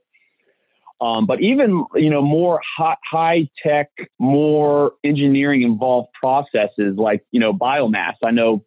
Um, 1.02 1.26
but 1.26 1.42
even 1.42 1.86
you 1.96 2.10
know 2.10 2.22
more 2.22 2.62
high, 2.78 2.96
high 3.10 3.50
tech, 3.62 3.90
more 4.18 4.94
engineering 5.04 5.62
involved 5.62 6.10
processes 6.20 6.96
like 6.96 7.24
you 7.32 7.40
know 7.40 7.54
biomass. 7.54 8.14
I 8.24 8.32
know 8.32 8.64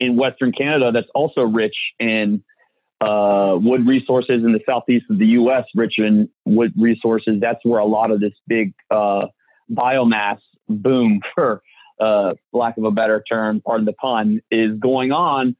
in 0.00 0.16
Western 0.16 0.52
Canada 0.52 0.90
that's 0.92 1.08
also 1.14 1.42
rich 1.42 1.76
in 1.98 2.42
uh, 3.00 3.56
wood 3.60 3.86
resources 3.86 4.44
in 4.44 4.52
the 4.52 4.60
southeast 4.66 5.06
of 5.10 5.18
the 5.18 5.26
U.S. 5.26 5.64
Rich 5.74 5.94
in 5.98 6.28
wood 6.44 6.72
resources. 6.78 7.40
That's 7.40 7.58
where 7.64 7.80
a 7.80 7.86
lot 7.86 8.10
of 8.10 8.20
this 8.20 8.32
big 8.46 8.74
uh, 8.90 9.26
biomass 9.70 10.38
boom, 10.68 11.20
for 11.34 11.62
uh, 12.00 12.34
lack 12.52 12.78
of 12.78 12.84
a 12.84 12.90
better 12.90 13.22
term, 13.28 13.60
pardon 13.64 13.86
the 13.86 13.92
pun, 13.92 14.40
is 14.50 14.78
going 14.78 15.12
on 15.12 15.56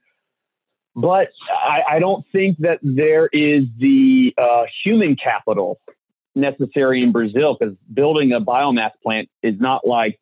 but 0.95 1.29
I, 1.51 1.97
I 1.97 1.99
don't 1.99 2.25
think 2.33 2.59
that 2.59 2.79
there 2.83 3.27
is 3.33 3.65
the 3.79 4.35
uh, 4.37 4.65
human 4.85 5.17
capital 5.17 5.81
necessary 6.35 7.03
in 7.03 7.13
Brazil 7.13 7.57
because 7.59 7.75
building 7.93 8.33
a 8.33 8.41
biomass 8.41 8.91
plant 9.03 9.29
is 9.43 9.55
not 9.59 9.87
like 9.87 10.19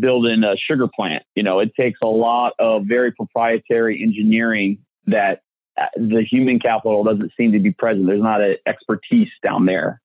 building 0.00 0.42
a 0.44 0.56
sugar 0.56 0.88
plant. 0.88 1.22
You 1.34 1.42
know, 1.42 1.60
it 1.60 1.72
takes 1.78 1.98
a 2.02 2.06
lot 2.06 2.52
of 2.58 2.84
very 2.86 3.12
proprietary 3.12 4.02
engineering 4.02 4.78
that 5.06 5.42
uh, 5.80 5.86
the 5.96 6.24
human 6.28 6.58
capital 6.58 7.04
doesn't 7.04 7.32
seem 7.36 7.52
to 7.52 7.58
be 7.58 7.72
present. 7.72 8.06
There's 8.06 8.22
not 8.22 8.40
an 8.40 8.56
expertise 8.66 9.30
down 9.42 9.66
there. 9.66 10.00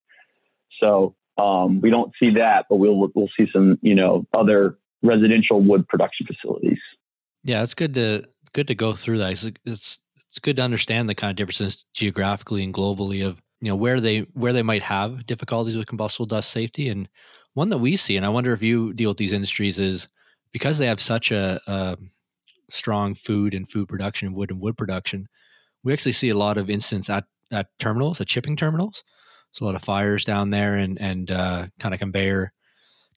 So 0.80 1.16
um, 1.38 1.82
we 1.82 1.90
don't 1.90 2.12
see 2.20 2.32
that, 2.36 2.66
but 2.70 2.78
we'll 2.78 3.10
we'll 3.14 3.30
see 3.38 3.48
some 3.54 3.78
you 3.82 3.96
know 3.96 4.26
other 4.34 4.78
residential 5.02 5.62
wood 5.62 5.88
production 5.88 6.28
facilities. 6.28 6.80
Yeah, 7.44 7.64
it's 7.64 7.74
good 7.74 7.94
to 7.96 8.26
good 8.54 8.68
to 8.68 8.76
go 8.76 8.94
through 8.94 9.20
that. 9.20 9.32
It's, 9.32 9.52
it's 9.66 10.00
it's 10.28 10.40
good 10.40 10.58
to 10.58 10.62
understand 10.62 11.10
the 11.10 11.16
kind 11.16 11.32
of 11.32 11.38
differences 11.38 11.86
geographically 11.94 12.64
and 12.64 12.74
globally 12.74 13.26
of 13.26 13.42
you 13.62 13.70
know 13.70 13.76
where 13.76 14.00
they 14.00 14.22
where 14.34 14.54
they 14.54 14.64
might 14.64 14.84
have 14.84 15.26
difficulties 15.26 15.78
with 15.78 15.88
combustible 15.88 16.26
dust 16.26 16.52
safety 16.52 16.90
and 16.90 17.08
one 17.54 17.70
that 17.70 17.78
we 17.78 17.96
see 17.96 18.18
and 18.18 18.26
i 18.26 18.30
wonder 18.30 18.54
if 18.54 18.62
you 18.62 18.94
deal 18.94 19.10
with 19.10 19.18
these 19.18 19.34
industries 19.34 19.80
is 19.80 20.08
because 20.52 20.78
they 20.78 20.88
have 20.88 21.02
such 21.02 21.32
a, 21.32 21.60
a 21.68 21.98
strong 22.70 23.14
food 23.14 23.54
and 23.54 23.70
food 23.70 23.88
production 23.88 24.28
and 24.28 24.36
wood 24.36 24.52
and 24.52 24.62
wood 24.62 24.78
production 24.78 25.28
we 25.84 25.94
actually 25.94 26.12
see 26.12 26.30
a 26.30 26.38
lot 26.38 26.58
of 26.58 26.70
incidents 26.70 27.10
at, 27.10 27.26
at 27.52 27.68
terminals 27.80 28.22
at 28.22 28.30
shipping 28.30 28.56
terminals 28.56 29.04
so 29.52 29.64
a 29.64 29.68
lot 29.68 29.76
of 29.76 29.84
fires 29.84 30.24
down 30.24 30.50
there 30.50 30.76
and 30.76 31.00
and 31.02 31.32
uh, 31.32 31.66
kind 31.80 31.94
of 31.94 32.00
conveyor 32.00 32.54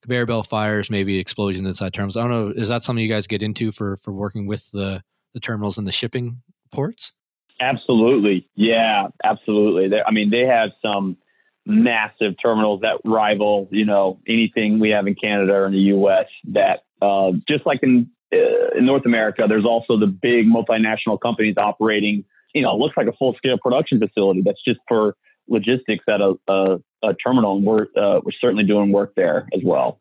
conveyor 0.00 0.26
belt 0.26 0.46
fires 0.46 0.90
maybe 0.90 1.18
explosions 1.18 1.66
inside 1.66 1.92
terminals 1.92 2.16
i 2.16 2.22
don't 2.22 2.30
know 2.30 2.48
is 2.48 2.68
that 2.68 2.82
something 2.82 3.02
you 3.02 3.12
guys 3.12 3.26
get 3.26 3.42
into 3.42 3.70
for 3.70 3.96
for 3.98 4.12
working 4.12 4.46
with 4.46 4.70
the 4.70 5.02
the 5.34 5.40
terminals 5.40 5.78
and 5.78 5.86
the 5.86 5.92
shipping 5.92 6.42
ports? 6.70 7.12
Absolutely. 7.60 8.48
Yeah, 8.54 9.08
absolutely. 9.24 9.88
They, 9.88 10.02
I 10.06 10.10
mean, 10.10 10.30
they 10.30 10.46
have 10.46 10.70
some 10.82 11.16
massive 11.66 12.34
terminals 12.42 12.80
that 12.80 13.00
rival, 13.04 13.68
you 13.70 13.84
know, 13.84 14.18
anything 14.26 14.78
we 14.78 14.90
have 14.90 15.06
in 15.06 15.14
Canada 15.14 15.52
or 15.52 15.66
in 15.66 15.72
the 15.72 15.78
U.S. 15.78 16.26
That 16.52 16.84
uh, 17.00 17.32
just 17.48 17.66
like 17.66 17.80
in 17.82 18.10
uh, 18.32 18.78
in 18.78 18.86
North 18.86 19.06
America, 19.06 19.44
there's 19.48 19.64
also 19.64 19.98
the 19.98 20.06
big 20.06 20.46
multinational 20.46 21.20
companies 21.20 21.56
operating. 21.56 22.24
You 22.54 22.62
know, 22.62 22.74
it 22.74 22.78
looks 22.78 22.96
like 22.96 23.06
a 23.06 23.12
full 23.12 23.34
scale 23.34 23.58
production 23.58 23.98
facility 23.98 24.42
that's 24.44 24.62
just 24.62 24.80
for 24.88 25.16
logistics 25.48 26.04
at 26.08 26.20
a, 26.20 26.34
a, 26.48 26.78
a 27.02 27.14
terminal, 27.14 27.56
and 27.56 27.64
we're 27.64 27.86
uh, 27.96 28.20
we're 28.24 28.32
certainly 28.40 28.64
doing 28.64 28.92
work 28.92 29.14
there 29.16 29.48
as 29.54 29.60
well. 29.64 30.00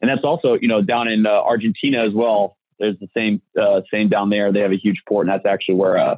And 0.00 0.08
that's 0.08 0.22
also, 0.22 0.56
you 0.60 0.68
know, 0.68 0.80
down 0.80 1.08
in 1.08 1.26
uh, 1.26 1.30
Argentina 1.30 2.06
as 2.06 2.12
well 2.14 2.58
there's 2.78 2.98
the 2.98 3.08
same 3.14 3.42
uh, 3.60 3.80
same 3.92 4.08
down 4.08 4.30
there. 4.30 4.52
They 4.52 4.60
have 4.60 4.72
a 4.72 4.76
huge 4.76 5.02
port, 5.08 5.26
and 5.26 5.34
that's 5.34 5.46
actually 5.46 5.76
where 5.76 5.98
uh, 5.98 6.16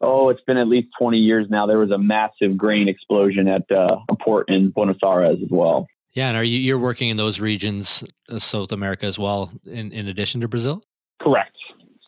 oh, 0.00 0.28
it's 0.28 0.40
been 0.42 0.56
at 0.56 0.68
least 0.68 0.88
20 0.98 1.18
years 1.18 1.46
now. 1.50 1.66
There 1.66 1.78
was 1.78 1.90
a 1.90 1.98
massive 1.98 2.56
grain 2.56 2.88
explosion 2.88 3.48
at 3.48 3.70
uh, 3.70 3.98
a 4.08 4.16
port 4.16 4.48
in 4.48 4.70
Buenos 4.70 4.98
Aires 5.02 5.38
as 5.42 5.50
well. 5.50 5.86
Yeah, 6.12 6.28
and 6.28 6.36
are 6.36 6.44
you 6.44 6.58
you're 6.58 6.78
working 6.78 7.10
in 7.10 7.18
those 7.18 7.40
regions, 7.40 8.02
uh, 8.30 8.38
South 8.38 8.72
America 8.72 9.04
as 9.04 9.18
well, 9.18 9.52
in 9.66 9.92
in 9.92 10.08
addition 10.08 10.40
to 10.40 10.48
Brazil? 10.48 10.82
Correct. 11.20 11.56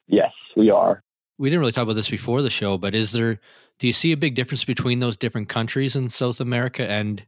Yes, 0.06 0.32
we 0.56 0.70
are. 0.70 1.02
We 1.36 1.50
didn't 1.50 1.60
really 1.60 1.72
talk 1.72 1.82
about 1.82 1.94
this 1.94 2.08
before 2.08 2.40
the 2.40 2.50
show, 2.50 2.78
but 2.78 2.94
is 2.94 3.12
there? 3.12 3.38
Do 3.78 3.86
you 3.86 3.92
see 3.92 4.12
a 4.12 4.16
big 4.16 4.34
difference 4.34 4.64
between 4.64 5.00
those 5.00 5.16
different 5.16 5.48
countries 5.50 5.94
in 5.94 6.08
South 6.08 6.40
America 6.40 6.88
and 6.88 7.24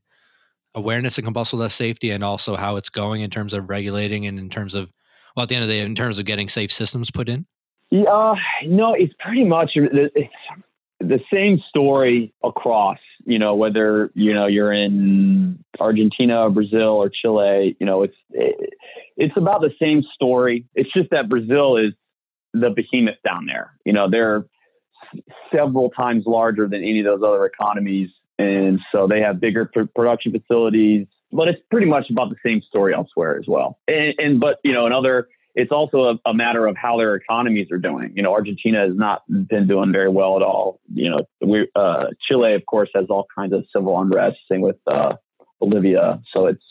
awareness 0.75 1.19
of 1.19 1.25
combustible 1.25 1.63
dust 1.63 1.77
safety, 1.77 2.11
and 2.13 2.25
also 2.25 2.57
how 2.57 2.77
it's 2.77 2.89
going 2.89 3.21
in 3.21 3.29
terms 3.29 3.53
of 3.53 3.69
regulating 3.69 4.25
and 4.25 4.39
in 4.39 4.49
terms 4.49 4.75
of 4.75 4.91
well, 5.37 5.43
at 5.43 5.51
the 5.51 5.57
end 5.57 5.63
of 5.63 5.69
the 5.69 5.75
day, 5.75 5.81
in 5.81 5.95
terms 5.95 6.19
of 6.19 6.25
getting 6.25 6.49
safe 6.49 6.73
systems 6.73 7.11
put 7.11 7.29
in? 7.29 7.47
Yeah, 7.91 8.35
no, 8.67 8.95
it's 8.95 9.15
pretty 9.19 9.45
much 9.45 9.73
it's 9.75 10.33
the 11.01 11.21
same 11.33 11.59
story 11.69 12.33
across. 12.45 12.99
You 13.25 13.39
know, 13.39 13.55
whether 13.55 14.11
you 14.15 14.33
know 14.33 14.47
you're 14.47 14.73
in 14.73 15.63
Argentina, 15.79 16.43
or 16.43 16.51
Brazil, 16.51 17.03
or 17.03 17.11
Chile. 17.11 17.77
You 17.81 17.87
know, 17.87 18.03
it's 18.03 18.17
it's 19.17 19.37
about 19.37 19.61
the 19.61 19.73
same 19.81 20.03
story. 20.15 20.67
It's 20.75 20.93
just 20.93 21.11
that 21.11 21.29
Brazil 21.29 21.77
is 21.77 21.93
the 22.53 22.71
behemoth 22.71 23.23
down 23.25 23.47
there. 23.47 23.73
You 23.85 23.93
know, 23.93 24.09
they're 24.09 24.47
several 25.53 25.91
times 25.91 26.25
larger 26.27 26.69
than 26.69 26.83
any 26.83 27.01
of 27.01 27.07
those 27.07 27.23
other 27.27 27.45
economies, 27.45 28.11
and 28.39 28.79
so 28.93 29.09
they 29.09 29.21
have 29.21 29.41
bigger 29.41 29.71
production 29.95 30.33
facilities 30.33 31.07
but 31.33 31.49
it's 31.49 31.61
pretty 31.71 31.87
much 31.87 32.11
about 32.11 32.31
the 32.31 32.37
same 32.45 32.63
story 32.63 32.95
elsewhere 32.95 33.39
as 33.39 33.45
well. 33.47 33.79
And, 33.87 34.15
and 34.19 34.41
but 34.41 34.59
you 34.65 34.73
know, 34.73 34.87
another, 34.87 35.29
it's 35.55 35.73
also 35.73 36.19
a, 36.25 36.31
a, 36.31 36.35
matter 36.35 36.67
of 36.67 36.77
how 36.77 36.97
their 36.97 37.15
economies 37.15 37.69
are 37.71 37.79
doing. 37.79 38.13
You 38.15 38.23
know, 38.23 38.33
Argentina 38.33 38.87
has 38.87 38.97
not 38.97 39.23
been 39.29 39.67
doing 39.67 39.93
very 39.93 40.09
well 40.09 40.37
at 40.37 40.43
all. 40.43 40.81
You 40.93 41.11
know, 41.11 41.23
we 41.41 41.69
uh, 41.75 42.07
Chile, 42.29 42.55
of 42.55 42.65
course, 42.67 42.89
has 42.95 43.07
all 43.11 43.27
kinds 43.35 43.53
of 43.53 43.65
civil 43.75 44.01
unrest. 44.01 44.39
Same 44.51 44.61
with 44.61 44.77
uh, 44.87 45.15
Bolivia. 45.59 46.21
So 46.33 46.47
it's 46.47 46.63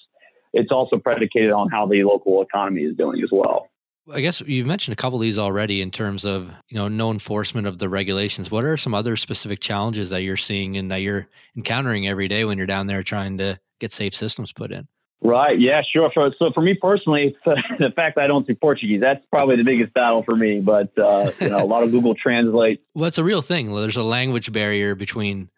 it's 0.53 0.71
also 0.71 0.98
predicated 0.98 1.51
on 1.51 1.69
how 1.69 1.86
the 1.86 2.03
local 2.03 2.41
economy 2.41 2.81
is 2.81 2.95
doing 2.95 3.21
as 3.21 3.29
well. 3.31 3.67
I 4.12 4.21
guess 4.21 4.41
you've 4.41 4.65
mentioned 4.65 4.93
a 4.93 4.95
couple 4.95 5.19
of 5.19 5.21
these 5.21 5.38
already 5.38 5.81
in 5.81 5.91
terms 5.91 6.25
of 6.25 6.50
you 6.69 6.77
know 6.77 6.88
no 6.88 7.12
enforcement 7.12 7.67
of 7.67 7.77
the 7.77 7.89
regulations. 7.89 8.50
What 8.50 8.63
are 8.63 8.77
some 8.77 8.93
other 8.93 9.15
specific 9.15 9.59
challenges 9.59 10.09
that 10.09 10.24
you're 10.24 10.38
seeing 10.38 10.77
and 10.77 10.89
that 10.91 10.98
you're 10.98 11.27
encountering 11.55 12.07
every 12.07 12.27
day 12.27 12.45
when 12.45 12.57
you're 12.57 12.67
down 12.67 12.88
there 12.88 13.03
trying 13.03 13.38
to 13.38 13.59
get 13.79 13.91
safe 13.91 14.15
systems 14.15 14.51
put 14.51 14.71
in? 14.71 14.88
Right. 15.21 15.59
Yeah. 15.59 15.81
Sure. 15.91 16.09
So, 16.15 16.31
so 16.39 16.51
for 16.53 16.61
me 16.61 16.77
personally, 16.81 17.35
uh, 17.45 17.55
the 17.79 17.91
fact 17.95 18.15
that 18.15 18.23
I 18.23 18.27
don't 18.27 18.45
speak 18.45 18.61
Portuguese 18.61 19.01
that's 19.01 19.23
probably 19.29 19.57
the 19.57 19.63
biggest 19.63 19.93
battle 19.93 20.23
for 20.23 20.35
me. 20.35 20.61
But 20.61 20.97
uh, 20.97 21.31
you 21.41 21.49
know, 21.49 21.63
a 21.63 21.65
lot 21.65 21.83
of 21.83 21.91
Google 21.91 22.15
Translate. 22.15 22.81
well, 22.93 23.05
it's 23.05 23.17
a 23.17 23.23
real 23.23 23.41
thing. 23.41 23.73
There's 23.73 23.97
a 23.97 24.03
language 24.03 24.51
barrier 24.51 24.95
between 24.95 25.49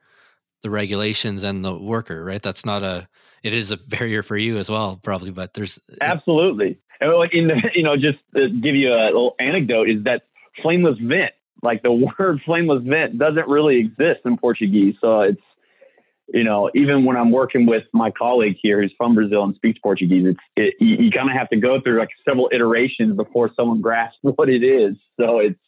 the 0.63 0.70
regulations 0.70 1.44
and 1.44 1.63
the 1.63 1.77
worker, 1.77 2.24
right? 2.24 2.41
That's 2.41 2.65
not 2.65 2.84
a. 2.84 3.08
It 3.44 3.53
is 3.53 3.72
a 3.72 3.77
barrier 3.77 4.24
for 4.24 4.38
you 4.38 4.58
as 4.58 4.70
well, 4.70 5.00
probably. 5.01 5.32
But 5.32 5.53
there's 5.53 5.80
absolutely. 6.00 6.80
And 7.00 7.12
like 7.13 7.34
in 7.34 7.48
the, 7.48 7.56
you 7.75 7.84
know, 7.84 7.96
just 7.96 8.20
to 8.36 8.50
give 8.50 8.75
you 8.75 8.94
a 8.94 9.06
little 9.06 9.36
anecdote 9.39 9.89
is 9.89 10.03
that 10.06 10.24
flameless 10.62 10.98
vent. 11.00 11.34
Like 11.63 11.84
the 11.84 11.91
word 11.91 12.41
flameless 12.46 12.84
vent 12.84 13.20
doesn't 13.20 13.48
really 13.48 13.80
exist 13.80 14.22
in 14.25 14.38
Portuguese. 14.38 14.96
So 15.01 15.22
it's, 15.22 15.41
you 16.34 16.44
know, 16.44 16.70
even 16.74 17.04
when 17.06 17.18
I'm 17.18 17.32
working 17.32 17.66
with 17.66 17.84
my 17.94 18.12
colleague 18.12 18.56
here 18.62 18.82
who's 18.82 18.94
from 18.98 19.16
Brazil 19.16 19.44
and 19.44 19.56
speaks 19.56 19.80
Portuguese, 19.80 20.28
it's, 20.28 20.40
it, 20.56 20.76
you, 20.80 21.06
you 21.06 21.12
kind 21.12 21.30
of 21.30 21.36
have 21.36 21.50
to 21.50 21.58
go 21.58 21.82
through 21.82 22.00
like 22.00 22.10
several 22.28 22.50
iterations 22.54 23.16
before 23.16 23.52
someone 23.56 23.82
grasps 23.82 24.18
what 24.22 24.50
it 24.50 24.64
is. 24.64 24.96
So 25.20 25.40
it's, 25.40 25.60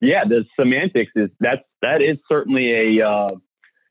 yeah, 0.00 0.24
the 0.28 0.44
semantics 0.58 1.12
is 1.16 1.30
that's, 1.40 1.62
that 1.82 2.02
is 2.02 2.18
certainly 2.28 2.98
a, 2.98 3.06
uh, 3.06 3.30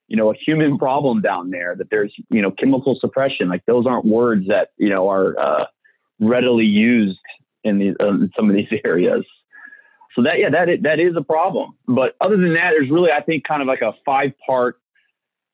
you 0.08 0.18
know, 0.18 0.32
a 0.32 0.36
human 0.36 0.78
problem 0.80 1.22
down 1.22 1.50
there 1.50 1.76
that 1.76 1.90
there's, 1.90 2.14
you 2.30 2.42
know, 2.42 2.52
chemical 2.52 2.98
suppression. 3.00 3.50
Like 3.50 3.66
those 3.66 3.86
aren't 3.86 4.06
words 4.06 4.48
that, 4.48 4.70
you 4.78 4.90
know, 4.90 5.10
are 5.10 5.38
uh, 5.40 5.66
readily 6.20 6.66
used 6.66 7.20
in, 7.64 7.80
these, 7.80 7.96
uh, 8.02 8.10
in 8.10 8.32
some 8.36 8.50
of 8.50 8.56
these 8.56 8.68
areas. 8.86 9.24
So 10.16 10.24
that, 10.24 10.40
yeah, 10.40 10.50
that 10.50 10.68
is, 10.68 10.82
that 10.82 11.00
is 11.00 11.16
a 11.16 11.22
problem. 11.22 11.78
But 11.88 12.16
other 12.20 12.38
than 12.38 12.54
that, 12.56 12.72
there's 12.72 12.90
really, 12.90 13.12
I 13.12 13.22
think, 13.22 13.48
kind 13.48 13.62
of 13.62 13.68
like 13.68 13.82
a 13.82 13.94
five 14.04 14.32
part, 14.46 14.78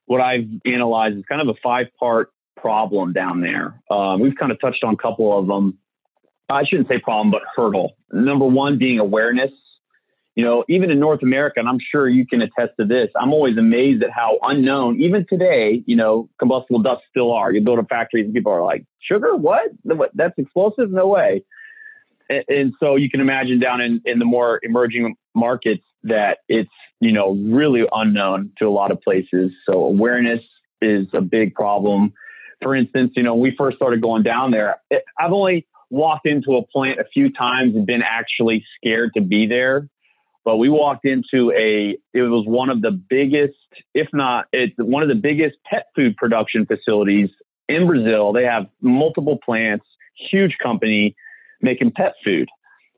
what 0.06 0.22
I've 0.22 0.48
analyzed 0.66 1.18
is 1.18 1.24
kind 1.28 1.42
of 1.42 1.48
a 1.48 1.60
five 1.64 1.88
part 2.00 2.32
problem 2.58 3.14
down 3.14 3.42
there. 3.42 3.82
Um, 3.90 4.20
we've 4.20 4.36
kind 4.40 4.52
of 4.52 4.60
touched 4.60 4.84
on 4.84 4.94
a 4.94 4.98
couple 4.98 5.38
of 5.38 5.48
them. 5.48 5.78
I 6.50 6.64
shouldn't 6.66 6.88
say 6.88 7.00
problem, 7.00 7.32
but 7.32 7.42
hurdle. 7.56 7.96
Number 8.12 8.46
one 8.46 8.78
being 8.78 9.00
awareness 9.00 9.52
you 10.36 10.44
know, 10.44 10.64
even 10.68 10.90
in 10.90 11.00
North 11.00 11.22
America, 11.22 11.60
and 11.60 11.70
I'm 11.70 11.78
sure 11.92 12.10
you 12.10 12.26
can 12.26 12.42
attest 12.42 12.72
to 12.80 12.86
this, 12.86 13.10
I'm 13.16 13.32
always 13.32 13.58
amazed 13.58 14.04
at 14.04 14.10
how 14.10 14.40
unknown, 14.42 15.00
even 15.00 15.26
today, 15.30 15.84
you 15.86 15.96
know, 15.96 16.28
combustible 16.40 16.82
dusts 16.82 17.04
still 17.10 17.32
are. 17.32 17.52
You 17.52 17.62
build 17.62 17.80
a 17.80 17.84
factory 17.84 18.22
and 18.22 18.34
people 18.34 18.52
are 18.52 18.64
like, 18.64 18.84
sugar, 19.00 19.36
what? 19.36 19.70
That's 20.16 20.34
explosive? 20.38 20.90
No 20.90 21.08
way. 21.08 21.44
And, 22.30 22.44
and 22.48 22.74
so 22.80 22.96
you 22.96 23.12
can 23.12 23.22
imagine 23.22 23.60
down 23.60 23.80
in, 23.80 24.02
in 24.06 24.18
the 24.18 24.26
more 24.26 24.60
emerging 24.64 25.16
markets 25.36 25.84
that 26.04 26.40
it's, 26.48 26.70
you 27.00 27.12
know, 27.12 27.32
really 27.32 27.84
unknown 27.92 28.52
to 28.60 28.66
a 28.66 28.70
lot 28.72 28.92
of 28.92 29.02
places. 29.02 29.52
So 29.66 29.86
awareness 29.86 30.42
is 30.82 31.08
a 31.14 31.22
big 31.22 31.54
problem. 31.54 32.14
For 32.62 32.76
instance, 32.76 33.14
you 33.16 33.24
know, 33.24 33.36
we 33.36 33.54
first 33.58 33.78
started 33.78 34.02
going 34.02 34.24
down 34.24 34.52
there, 34.52 34.78
it, 34.90 35.04
I've 35.20 35.32
only 35.32 35.68
walked 35.90 36.26
into 36.26 36.56
a 36.56 36.66
plant 36.66 37.00
a 37.00 37.06
few 37.14 37.32
times 37.32 37.76
and 37.76 37.86
been 37.86 38.02
actually 38.02 38.66
scared 38.78 39.12
to 39.16 39.22
be 39.22 39.46
there 39.48 39.88
but 40.46 40.58
we 40.58 40.70
walked 40.70 41.06
into 41.06 41.52
a 41.52 41.98
it 42.14 42.22
was 42.22 42.46
one 42.48 42.70
of 42.70 42.82
the 42.82 42.92
biggest 42.92 43.54
if 43.94 44.08
not 44.14 44.48
it's 44.52 44.74
one 44.78 45.04
of 45.04 45.10
the 45.10 45.16
biggest 45.16 45.56
pet 45.66 45.88
food 45.96 46.16
production 46.18 46.66
facilities 46.66 47.30
in 47.70 47.86
brazil 47.88 48.34
they 48.34 48.44
have 48.44 48.66
multiple 48.82 49.40
plants 49.44 49.86
huge 50.32 50.58
company 50.62 51.16
making 51.62 51.92
pet 51.92 52.14
food 52.24 52.50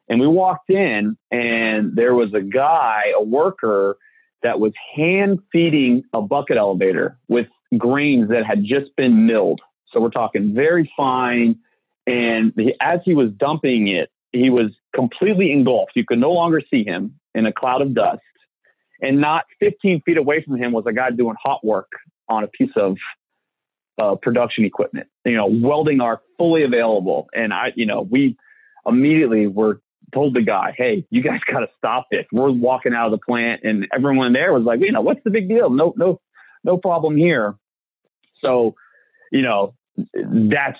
and 0.08 0.20
we 0.20 0.28
walked 0.28 0.70
in 0.70 1.18
and 1.32 1.96
there 1.96 2.14
was 2.14 2.34
a 2.34 2.42
guy 2.42 3.04
a 3.18 3.24
worker 3.24 3.98
that 4.44 4.60
was 4.60 4.74
hand 4.96 5.40
feeding 5.52 6.04
a 6.14 6.22
bucket 6.22 6.58
elevator 6.58 7.18
with 7.28 7.48
grains 7.78 8.30
that 8.30 8.46
had 8.46 8.64
just 8.64 8.96
been 8.96 9.26
milled 9.26 9.62
so 9.92 10.00
we're 10.00 10.10
talking 10.10 10.54
very 10.54 10.92
fine 10.96 11.58
and 12.08 12.54
as 12.82 13.00
he 13.04 13.14
was 13.14 13.32
dumping 13.38 13.88
it 13.88 14.10
he 14.36 14.50
was 14.50 14.72
completely 14.94 15.52
engulfed. 15.52 15.94
You 15.96 16.06
could 16.06 16.20
no 16.20 16.32
longer 16.32 16.62
see 16.70 16.84
him 16.84 17.20
in 17.34 17.46
a 17.46 17.54
cloud 17.54 17.82
of 17.82 17.94
dust. 17.94 18.22
And 19.02 19.20
not 19.20 19.46
15 19.60 20.02
feet 20.06 20.18
away 20.18 20.44
from 20.44 20.58
him 20.58 20.72
was 20.72 20.86
a 20.88 20.94
guy 20.94 21.12
doing 21.12 21.36
hot 21.42 21.64
work 21.66 21.92
on 22.30 22.44
a 22.44 22.48
piece 22.48 22.72
of 22.76 22.98
uh, 24.02 24.16
production 24.16 24.66
equipment. 24.66 25.08
You 25.26 25.36
know, 25.36 25.48
welding 25.48 26.02
are 26.02 26.22
fully 26.38 26.64
available. 26.64 27.28
And 27.34 27.54
I, 27.54 27.72
you 27.76 27.86
know, 27.86 28.02
we 28.02 28.38
immediately 28.86 29.48
were 29.48 29.82
told 30.16 30.34
the 30.34 30.42
guy, 30.42 30.74
hey, 30.76 31.06
you 31.12 31.22
guys 31.22 31.42
got 31.52 31.60
to 31.60 31.68
stop 31.78 32.08
this. 32.10 32.26
We're 32.32 32.50
walking 32.50 32.94
out 32.94 33.08
of 33.08 33.12
the 33.12 33.24
plant. 33.24 33.62
And 33.64 33.88
everyone 33.94 34.34
there 34.34 34.54
was 34.54 34.64
like, 34.64 34.80
you 34.80 34.92
know, 34.92 35.02
what's 35.02 35.24
the 35.24 35.30
big 35.30 35.48
deal? 35.48 35.70
No, 35.70 35.94
no, 35.96 36.20
no 36.64 36.78
problem 36.78 37.16
here. 37.16 37.56
So, 38.42 38.76
you 39.32 39.44
know, 39.44 39.76
that's 40.14 40.80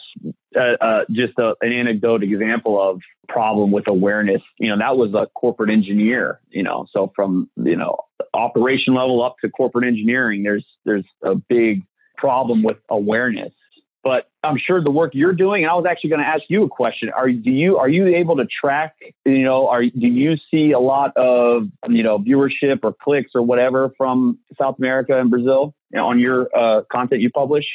uh, 0.56 0.84
uh, 0.84 1.06
just 1.10 1.38
a, 1.40 1.54
an 1.62 1.72
anecdote 1.72 2.24
example 2.24 2.82
of 2.82 3.02
problem 3.30 3.72
with 3.72 3.88
awareness. 3.88 4.42
You 4.60 4.70
know, 4.70 4.78
that 4.80 4.98
was 4.98 5.14
a 5.14 5.28
corporate 5.40 5.70
engineer. 5.70 6.42
You 6.50 6.64
know, 6.64 6.86
so 6.92 7.12
from 7.16 7.50
you 7.56 7.78
know 7.78 7.98
operation 8.34 8.94
level 8.94 9.24
up 9.24 9.36
to 9.42 9.50
corporate 9.50 9.88
engineering, 9.88 10.44
there's 10.44 10.66
there's 10.84 11.06
a 11.24 11.36
big 11.36 11.84
problem 12.18 12.64
with 12.64 12.78
awareness. 12.90 13.54
But 14.06 14.30
I'm 14.44 14.58
sure 14.64 14.84
the 14.84 14.92
work 14.92 15.14
you're 15.16 15.34
doing, 15.34 15.64
and 15.64 15.72
I 15.72 15.74
was 15.74 15.86
actually 15.90 16.12
going 16.12 16.22
to 16.22 16.28
ask 16.28 16.44
you 16.48 16.64
a 16.64 16.70
question: 16.70 17.10
Are 17.10 17.28
do 17.28 17.50
you 17.50 17.78
are 17.80 17.90
you 17.90 18.06
able 18.16 18.38
to 18.38 18.46
track? 18.46 18.96
You 19.26 19.44
know, 19.44 19.68
are 19.68 19.82
do 19.82 20.08
you 20.08 20.36
see 20.52 20.74
a 20.74 20.80
lot 20.80 21.18
of 21.18 21.64
you 21.90 22.04
know 22.04 22.20
viewership 22.20 22.82
or 22.84 22.94
clicks 22.94 23.32
or 23.34 23.42
whatever 23.42 23.92
from 23.98 24.38
South 24.60 24.76
America 24.78 25.20
and 25.20 25.32
Brazil 25.32 25.74
you 25.92 25.98
know, 25.98 26.08
on 26.08 26.20
your 26.20 26.56
uh, 26.56 26.84
content 26.92 27.22
you 27.22 27.32
publish? 27.32 27.66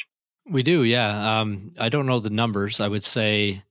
We 0.49 0.63
do, 0.63 0.83
yeah. 0.83 1.41
Um, 1.41 1.73
I 1.77 1.89
don't 1.89 2.05
know 2.05 2.19
the 2.19 2.29
numbers. 2.29 2.79
I 2.79 2.87
would 2.87 3.03
say 3.03 3.63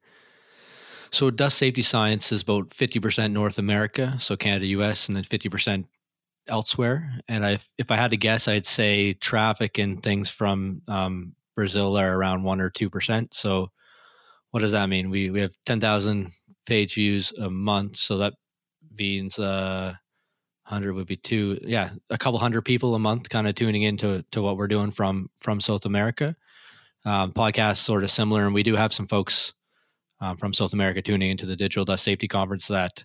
so. 1.11 1.31
Dust 1.31 1.57
safety 1.57 1.83
science 1.83 2.31
is 2.31 2.43
about 2.43 2.75
fifty 2.75 3.01
percent 3.01 3.33
North 3.33 3.59
America, 3.59 4.17
so 4.21 4.37
Canada, 4.37 4.67
U.S., 4.67 5.09
and 5.09 5.17
then 5.17 5.25
fifty 5.25 5.49
percent 5.49 5.87
elsewhere. 6.47 7.11
And 7.27 7.47
I, 7.47 7.59
if 7.79 7.91
I 7.91 7.97
had 7.97 8.11
to 8.11 8.19
guess, 8.19 8.49
I'd 8.49 8.67
say 8.67 9.15
traffic 9.15 9.79
and 9.79 10.03
things 10.03 10.29
from 10.29 10.83
um, 10.89 11.35
Brazil 11.61 11.97
are 11.97 12.17
around 12.17 12.43
one 12.43 12.61
or 12.61 12.71
two 12.71 12.91
percent. 12.91 13.35
So, 13.35 13.69
what 14.51 14.61
does 14.61 14.73
that 14.73 14.89
mean? 14.89 15.11
We 15.11 15.31
we 15.31 15.41
have 15.41 15.53
ten 15.67 15.81
thousand 15.81 16.33
page 16.67 16.95
views 16.95 17.33
a 17.39 17.51
month, 17.51 17.97
so 17.97 18.19
that 18.19 18.35
means 18.97 19.39
uh, 19.39 19.95
hundred 20.65 20.95
would 20.95 21.07
be 21.07 21.17
two. 21.17 21.59
Yeah, 21.63 21.91
a 22.09 22.19
couple 22.19 22.39
hundred 22.39 22.63
people 22.63 22.95
a 22.95 22.99
month, 22.99 23.29
kind 23.29 23.47
of 23.47 23.55
tuning 23.55 23.83
into 23.83 24.25
to 24.33 24.43
what 24.43 24.57
we're 24.57 24.69
doing 24.69 24.91
from 24.91 25.29
from 25.39 25.61
South 25.61 25.85
America 25.85 26.35
um, 27.05 27.33
podcast 27.33 27.79
sort 27.79 28.05
of 28.05 28.11
similar, 28.11 28.45
and 28.45 28.55
we 28.55 28.63
do 28.63 28.77
have 28.77 28.93
some 28.93 29.07
folks 29.07 29.53
um, 30.21 30.37
from 30.37 30.53
South 30.53 30.73
America 30.73 31.03
tuning 31.03 31.31
into 31.31 31.47
the 31.47 31.57
Digital 31.57 31.85
Dust 31.85 32.05
Safety 32.05 32.29
Conference 32.29 32.69
that 32.69 33.05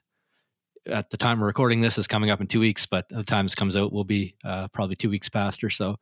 at 0.87 1.09
the 1.09 1.17
time 1.17 1.39
we're 1.39 1.47
recording 1.47 1.81
this 1.81 1.97
is 1.97 2.07
coming 2.07 2.29
up 2.29 2.41
in 2.41 2.47
two 2.47 2.59
weeks, 2.59 2.85
but 2.85 3.05
the 3.09 3.23
time 3.23 3.45
this 3.45 3.55
comes 3.55 3.75
out 3.75 3.91
will 3.91 4.03
be 4.03 4.35
uh, 4.43 4.67
probably 4.73 4.95
two 4.95 5.09
weeks 5.09 5.29
past 5.29 5.63
or 5.63 5.69
so. 5.69 5.95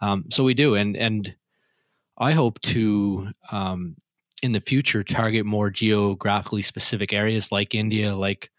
Um, 0.00 0.24
so 0.30 0.44
we 0.44 0.54
do, 0.54 0.74
and 0.74 0.96
and 0.96 1.34
I 2.18 2.32
hope 2.32 2.60
to 2.62 3.28
um, 3.50 3.96
in 4.42 4.52
the 4.52 4.60
future 4.60 5.02
target 5.02 5.46
more 5.46 5.70
geographically 5.70 6.62
specific 6.62 7.12
areas 7.12 7.50
like 7.50 7.74
India, 7.74 8.14
like 8.14 8.50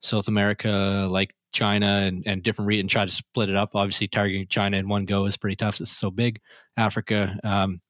South 0.00 0.28
America, 0.28 1.06
like 1.10 1.34
China, 1.52 2.02
and, 2.04 2.22
and 2.26 2.42
different 2.42 2.68
regions. 2.68 2.92
Try 2.92 3.06
to 3.06 3.12
split 3.12 3.48
it 3.48 3.56
up. 3.56 3.70
Obviously, 3.74 4.08
targeting 4.08 4.46
China 4.48 4.76
in 4.76 4.88
one 4.88 5.04
go 5.04 5.26
is 5.26 5.36
pretty 5.36 5.56
tough. 5.56 5.80
It's 5.80 5.90
so 5.90 6.10
big. 6.10 6.40
Africa, 6.76 7.38
um, 7.44 7.80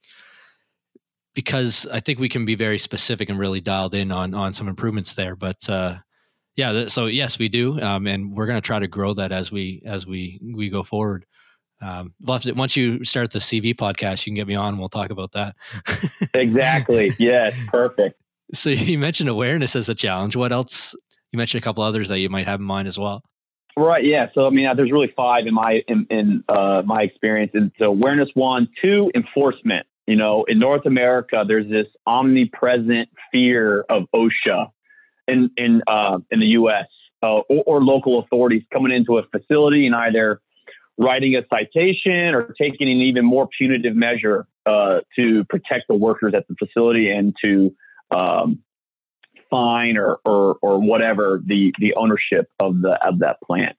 because 1.34 1.86
I 1.92 2.00
think 2.00 2.18
we 2.18 2.28
can 2.28 2.44
be 2.44 2.54
very 2.54 2.78
specific 2.78 3.28
and 3.28 3.38
really 3.38 3.60
dialed 3.60 3.94
in 3.94 4.10
on 4.10 4.34
on 4.34 4.52
some 4.52 4.68
improvements 4.68 5.14
there. 5.14 5.36
But 5.36 5.68
uh, 5.68 5.96
yeah, 6.56 6.88
so 6.88 7.06
yes, 7.06 7.38
we 7.38 7.48
do, 7.48 7.80
um, 7.80 8.06
and 8.06 8.32
we're 8.32 8.46
going 8.46 8.60
to 8.60 8.66
try 8.66 8.78
to 8.78 8.88
grow 8.88 9.14
that 9.14 9.32
as 9.32 9.52
we 9.52 9.82
as 9.84 10.06
we 10.06 10.40
we 10.42 10.68
go 10.68 10.82
forward. 10.82 11.26
Um, 11.82 12.14
once 12.20 12.76
you 12.76 13.04
start 13.04 13.32
the 13.32 13.38
CV 13.38 13.74
podcast, 13.74 14.26
you 14.26 14.30
can 14.30 14.34
get 14.34 14.46
me 14.46 14.54
on. 14.54 14.70
and 14.70 14.78
We'll 14.78 14.88
talk 14.88 15.10
about 15.10 15.32
that. 15.32 15.54
exactly. 16.34 17.12
Yes. 17.18 17.54
Perfect. 17.68 18.20
So 18.54 18.70
you 18.70 18.98
mentioned 18.98 19.28
awareness 19.28 19.74
as 19.74 19.88
a 19.88 19.94
challenge. 19.94 20.36
What 20.36 20.52
else? 20.52 20.94
You 21.32 21.36
mentioned 21.36 21.62
a 21.62 21.64
couple 21.64 21.82
others 21.82 22.08
that 22.08 22.20
you 22.20 22.28
might 22.28 22.46
have 22.46 22.60
in 22.60 22.66
mind 22.66 22.88
as 22.88 22.98
well. 22.98 23.22
Right. 23.76 24.04
Yeah. 24.04 24.26
So 24.34 24.46
I 24.46 24.50
mean, 24.50 24.68
there's 24.76 24.92
really 24.92 25.12
five 25.16 25.46
in 25.46 25.54
my 25.54 25.80
in, 25.88 26.06
in 26.08 26.44
uh, 26.48 26.82
my 26.84 27.02
experience. 27.02 27.52
And 27.54 27.72
so 27.78 27.86
awareness 27.86 28.28
one, 28.34 28.68
two, 28.82 29.10
enforcement. 29.14 29.86
You 30.06 30.16
know, 30.16 30.44
in 30.46 30.58
North 30.58 30.86
America, 30.86 31.44
there's 31.46 31.68
this 31.68 31.86
omnipresent 32.06 33.08
fear 33.32 33.84
of 33.90 34.04
OSHA 34.14 34.70
in 35.26 35.50
in 35.56 35.82
uh, 35.86 36.18
in 36.30 36.40
the 36.40 36.46
U.S. 36.46 36.86
Uh, 37.22 37.40
or, 37.48 37.64
or, 37.66 37.82
local 37.82 38.20
authorities 38.20 38.62
coming 38.72 38.92
into 38.92 39.18
a 39.18 39.22
facility 39.24 39.86
and 39.86 39.94
either 39.96 40.40
writing 40.98 41.36
a 41.36 41.42
citation 41.48 42.34
or 42.34 42.54
taking 42.60 42.88
an 42.88 42.98
even 42.98 43.24
more 43.24 43.48
punitive 43.58 43.94
measure 43.94 44.46
uh, 44.64 45.00
to 45.16 45.44
protect 45.44 45.84
the 45.88 45.94
workers 45.94 46.34
at 46.34 46.46
the 46.48 46.54
facility 46.58 47.10
and 47.10 47.34
to 47.42 47.74
um, 48.10 48.60
fine 49.50 49.96
or, 49.96 50.18
or 50.24 50.56
or 50.62 50.80
whatever 50.80 51.40
the 51.44 51.72
the 51.78 51.94
ownership 51.94 52.48
of 52.60 52.80
the 52.80 52.98
of 53.06 53.18
that 53.20 53.36
plant. 53.44 53.76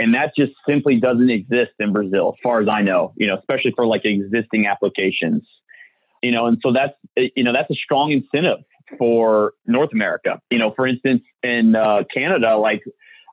And 0.00 0.14
that 0.14 0.32
just 0.38 0.52
simply 0.68 1.00
doesn't 1.00 1.28
exist 1.28 1.72
in 1.80 1.92
Brazil, 1.92 2.34
as 2.36 2.40
far 2.40 2.60
as 2.62 2.68
I 2.68 2.82
know, 2.82 3.12
you 3.16 3.26
know, 3.26 3.36
especially 3.36 3.72
for 3.74 3.84
like 3.84 4.04
existing 4.04 4.66
applications 4.66 5.42
you 6.22 6.32
know, 6.32 6.46
and 6.46 6.58
so 6.62 6.72
that's, 6.72 6.94
you 7.36 7.44
know, 7.44 7.52
that's 7.52 7.70
a 7.70 7.74
strong 7.74 8.12
incentive 8.12 8.64
for 8.98 9.52
North 9.66 9.90
America. 9.92 10.40
You 10.50 10.58
know, 10.58 10.72
for 10.74 10.86
instance, 10.86 11.22
in 11.42 11.76
uh, 11.76 12.04
Canada, 12.12 12.56
like 12.56 12.82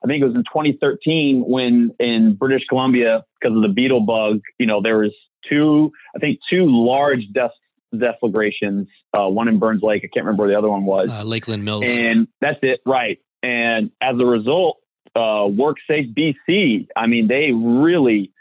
I 0.06 0.08
think 0.08 0.22
it 0.22 0.26
was 0.26 0.36
in 0.36 0.44
2013 0.44 1.44
when 1.46 1.90
in 1.98 2.36
British 2.36 2.62
Columbia, 2.68 3.24
because 3.40 3.56
of 3.56 3.62
the 3.62 3.68
beetle 3.68 4.00
bug, 4.00 4.40
you 4.58 4.66
know, 4.66 4.80
there 4.80 4.98
was 4.98 5.12
two, 5.48 5.90
I 6.14 6.20
think 6.20 6.38
two 6.48 6.66
large 6.68 7.26
dust 7.32 7.56
deflagrations, 7.92 8.86
uh, 9.18 9.26
one 9.28 9.48
in 9.48 9.58
Burns 9.58 9.82
Lake. 9.82 10.02
I 10.04 10.08
can't 10.12 10.24
remember 10.24 10.44
where 10.44 10.52
the 10.52 10.58
other 10.58 10.68
one 10.68 10.84
was. 10.84 11.08
Uh, 11.10 11.24
Lakeland 11.24 11.64
Mills. 11.64 11.84
And 11.86 12.28
that's 12.40 12.58
it. 12.62 12.80
Right. 12.86 13.18
And 13.42 13.90
as 14.00 14.14
a 14.20 14.24
result, 14.24 14.78
uh, 15.16 15.48
WorkSafe 15.48 16.14
BC. 16.14 16.86
I 16.94 17.06
mean, 17.06 17.26
they 17.26 17.50
really 17.52 18.32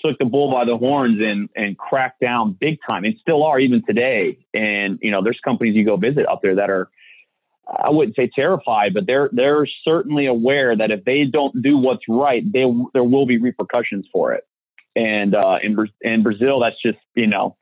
took 0.00 0.18
the 0.18 0.24
bull 0.24 0.50
by 0.50 0.64
the 0.64 0.76
horns 0.76 1.20
and 1.20 1.48
and 1.56 1.76
cracked 1.76 2.20
down 2.20 2.56
big 2.58 2.78
time, 2.86 3.04
and 3.04 3.14
still 3.20 3.44
are 3.44 3.58
even 3.58 3.82
today. 3.86 4.38
And 4.54 4.98
you 5.02 5.10
know, 5.10 5.22
there's 5.22 5.40
companies 5.44 5.74
you 5.74 5.84
go 5.84 5.96
visit 5.96 6.26
up 6.28 6.40
there 6.42 6.54
that 6.56 6.70
are, 6.70 6.88
I 7.68 7.90
wouldn't 7.90 8.16
say 8.16 8.30
terrified, 8.34 8.94
but 8.94 9.06
they're 9.06 9.30
they're 9.32 9.66
certainly 9.84 10.26
aware 10.26 10.76
that 10.76 10.90
if 10.90 11.04
they 11.04 11.24
don't 11.24 11.62
do 11.62 11.78
what's 11.78 12.02
right, 12.08 12.42
they 12.52 12.64
there 12.92 13.04
will 13.04 13.26
be 13.26 13.38
repercussions 13.38 14.06
for 14.12 14.32
it. 14.32 14.44
And 14.96 15.34
uh, 15.34 15.58
in 15.62 15.76
in 16.00 16.22
Brazil, 16.22 16.60
that's 16.60 16.80
just 16.82 16.98
you 17.14 17.26
know, 17.26 17.56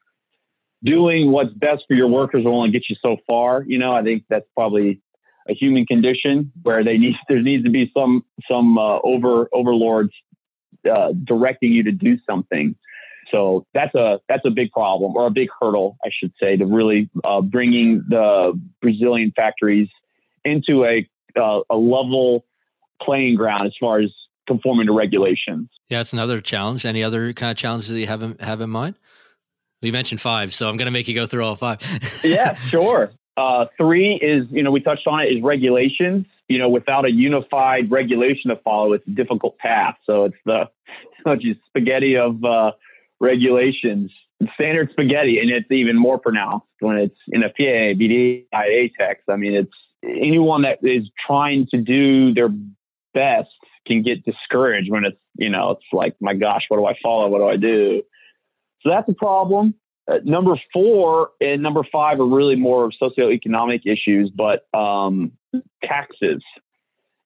doing 0.82 1.30
what's 1.30 1.52
best 1.52 1.84
for 1.86 1.94
your 1.94 2.08
workers 2.08 2.44
will 2.44 2.56
only 2.56 2.70
get 2.70 2.88
you 2.88 2.96
so 3.02 3.18
far. 3.26 3.62
You 3.66 3.78
know, 3.78 3.94
I 3.94 4.02
think 4.02 4.24
that's 4.28 4.46
probably 4.54 5.00
a 5.48 5.54
human 5.54 5.86
condition 5.86 6.52
where 6.62 6.82
they 6.82 6.96
need 6.96 7.14
there 7.28 7.42
needs 7.42 7.64
to 7.64 7.70
be 7.70 7.90
some 7.94 8.24
some 8.50 8.78
uh, 8.78 8.98
over 9.00 9.48
overlords 9.52 10.12
uh, 10.90 11.12
directing 11.24 11.72
you 11.72 11.82
to 11.84 11.92
do 11.92 12.18
something. 12.28 12.74
So 13.30 13.66
that's 13.74 13.94
a 13.94 14.20
that's 14.28 14.44
a 14.44 14.50
big 14.50 14.72
problem 14.72 15.16
or 15.16 15.26
a 15.26 15.30
big 15.30 15.48
hurdle, 15.60 15.96
I 16.04 16.10
should 16.12 16.32
say, 16.40 16.56
to 16.56 16.66
really 16.66 17.10
uh, 17.24 17.40
bringing 17.40 18.04
the 18.08 18.58
Brazilian 18.80 19.32
factories 19.34 19.88
into 20.44 20.84
a 20.84 21.08
uh, 21.36 21.60
a 21.70 21.76
level 21.76 22.44
playing 23.02 23.36
ground 23.36 23.66
as 23.66 23.74
far 23.80 24.00
as 24.00 24.10
conforming 24.46 24.86
to 24.86 24.92
regulations. 24.92 25.68
Yeah, 25.88 26.00
it's 26.00 26.12
another 26.12 26.40
challenge. 26.40 26.84
Any 26.84 27.02
other 27.02 27.32
kind 27.32 27.50
of 27.50 27.56
challenges 27.56 27.88
that 27.88 27.98
you 27.98 28.06
have 28.06 28.22
in, 28.22 28.36
have 28.38 28.60
in 28.60 28.70
mind? 28.70 28.96
You 29.80 29.92
mentioned 29.92 30.20
five, 30.20 30.52
so 30.52 30.68
I'm 30.68 30.76
going 30.76 30.86
to 30.86 30.92
make 30.92 31.08
you 31.08 31.14
go 31.14 31.26
through 31.26 31.44
all 31.44 31.56
five. 31.56 31.78
yeah, 32.24 32.54
sure. 32.54 33.12
Uh, 33.36 33.66
three 33.78 34.16
is, 34.16 34.46
you 34.50 34.62
know, 34.62 34.70
we 34.70 34.80
touched 34.80 35.06
on 35.06 35.20
it, 35.20 35.26
is 35.26 35.42
regulations. 35.42 36.26
You 36.48 36.58
know, 36.58 36.68
without 36.68 37.06
a 37.06 37.10
unified 37.10 37.90
regulation 37.90 38.50
to 38.50 38.56
follow, 38.56 38.92
it's 38.92 39.06
a 39.06 39.10
difficult 39.10 39.56
path. 39.58 39.96
So 40.04 40.24
it's 40.24 40.36
the 40.44 40.68
it's 41.26 41.42
just 41.42 41.60
spaghetti 41.68 42.16
of 42.16 42.44
uh, 42.44 42.72
regulations, 43.20 44.10
standard 44.54 44.90
spaghetti, 44.92 45.38
and 45.38 45.50
it's 45.50 45.70
even 45.70 45.96
more 45.96 46.18
pronounced 46.18 46.66
when 46.80 46.96
it's 46.96 47.16
NFPA, 47.32 48.00
BD, 48.00 48.44
ATEX. 48.54 49.16
I 49.28 49.36
mean, 49.36 49.54
it's 49.54 49.72
anyone 50.04 50.62
that 50.62 50.78
is 50.82 51.08
trying 51.26 51.66
to 51.70 51.78
do 51.78 52.32
their 52.32 52.48
best 53.12 53.48
can 53.86 54.02
get 54.02 54.24
discouraged 54.24 54.90
when 54.90 55.04
it's, 55.04 55.18
you 55.36 55.50
know, 55.50 55.72
it's 55.72 55.84
like, 55.92 56.14
my 56.20 56.34
gosh, 56.34 56.62
what 56.68 56.78
do 56.78 56.86
I 56.86 56.94
follow? 57.02 57.28
What 57.28 57.38
do 57.38 57.48
I 57.48 57.56
do? 57.56 58.02
So 58.82 58.90
that's 58.90 59.08
a 59.08 59.14
problem. 59.14 59.74
Uh, 60.10 60.18
number 60.24 60.58
four 60.72 61.30
and 61.40 61.62
number 61.62 61.82
five 61.92 62.18
are 62.18 62.26
really 62.26 62.56
more 62.56 62.90
socioeconomic 63.00 63.82
issues, 63.84 64.30
but 64.34 64.66
um, 64.76 65.32
taxes 65.84 66.42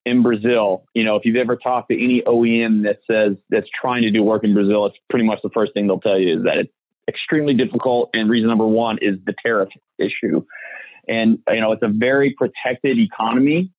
in 0.05 0.23
Brazil. 0.23 0.85
You 0.95 1.05
know, 1.05 1.17
if 1.17 1.25
you've 1.25 1.37
ever 1.37 1.57
talked 1.57 1.91
to 1.91 1.95
any 1.95 2.23
OEM 2.27 2.85
that 2.85 2.99
says 3.11 3.37
that's 3.51 3.69
trying 3.81 4.03
to 4.03 4.11
do 4.11 4.23
work 4.23 4.45
in 4.45 4.55
Brazil, 4.55 4.87
it's 4.87 4.97
pretty 5.11 5.25
much 5.25 5.39
the 5.43 5.51
first 5.51 5.73
thing 5.75 5.87
they'll 5.87 6.01
tell 6.01 6.19
you 6.19 6.39
is 6.39 6.45
that 6.45 6.59
it's 6.59 6.73
extremely 7.09 7.55
difficult. 7.55 8.11
And 8.13 8.31
reason 8.31 8.49
number 8.49 8.67
one 8.67 8.99
is 9.01 9.17
the 9.25 9.35
tariff 9.45 9.69
issue. 9.99 10.45
And, 11.07 11.39
you 11.49 11.61
know, 11.61 11.73
it's 11.73 11.83
a 11.83 11.89
very 11.89 12.35
protected 12.39 12.99
economy 12.99 13.71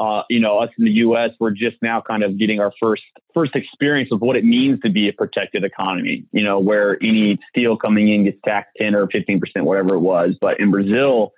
uh, 0.00 0.22
you 0.30 0.40
know, 0.40 0.58
us 0.58 0.70
in 0.78 0.86
the 0.86 0.90
U.S., 0.92 1.30
we're 1.38 1.50
just 1.50 1.76
now 1.82 2.00
kind 2.00 2.22
of 2.22 2.38
getting 2.38 2.58
our 2.58 2.72
first 2.80 3.02
first 3.34 3.54
experience 3.54 4.08
of 4.10 4.22
what 4.22 4.34
it 4.34 4.44
means 4.44 4.80
to 4.80 4.88
be 4.88 5.10
a 5.10 5.12
protected 5.12 5.62
economy. 5.62 6.24
You 6.32 6.42
know, 6.42 6.58
where 6.58 6.96
any 7.02 7.38
steel 7.50 7.76
coming 7.76 8.10
in 8.10 8.24
gets 8.24 8.38
taxed 8.42 8.70
ten 8.78 8.94
or 8.94 9.06
fifteen 9.08 9.38
percent, 9.40 9.66
whatever 9.66 9.96
it 9.96 10.00
was. 10.00 10.36
But 10.40 10.58
in 10.58 10.70
Brazil, 10.70 11.34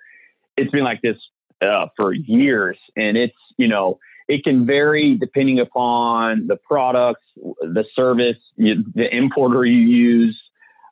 it's 0.55 0.71
been 0.71 0.85
like 0.85 1.01
this 1.01 1.17
uh, 1.61 1.87
for 1.97 2.13
years, 2.13 2.77
and 2.95 3.17
it's 3.17 3.35
you 3.57 3.67
know 3.67 3.99
it 4.27 4.43
can 4.43 4.65
vary 4.65 5.15
depending 5.15 5.59
upon 5.59 6.47
the 6.47 6.55
products, 6.55 7.23
the 7.35 7.85
service, 7.95 8.37
you, 8.55 8.83
the 8.95 9.13
importer 9.15 9.65
you 9.65 9.81
use. 9.81 10.39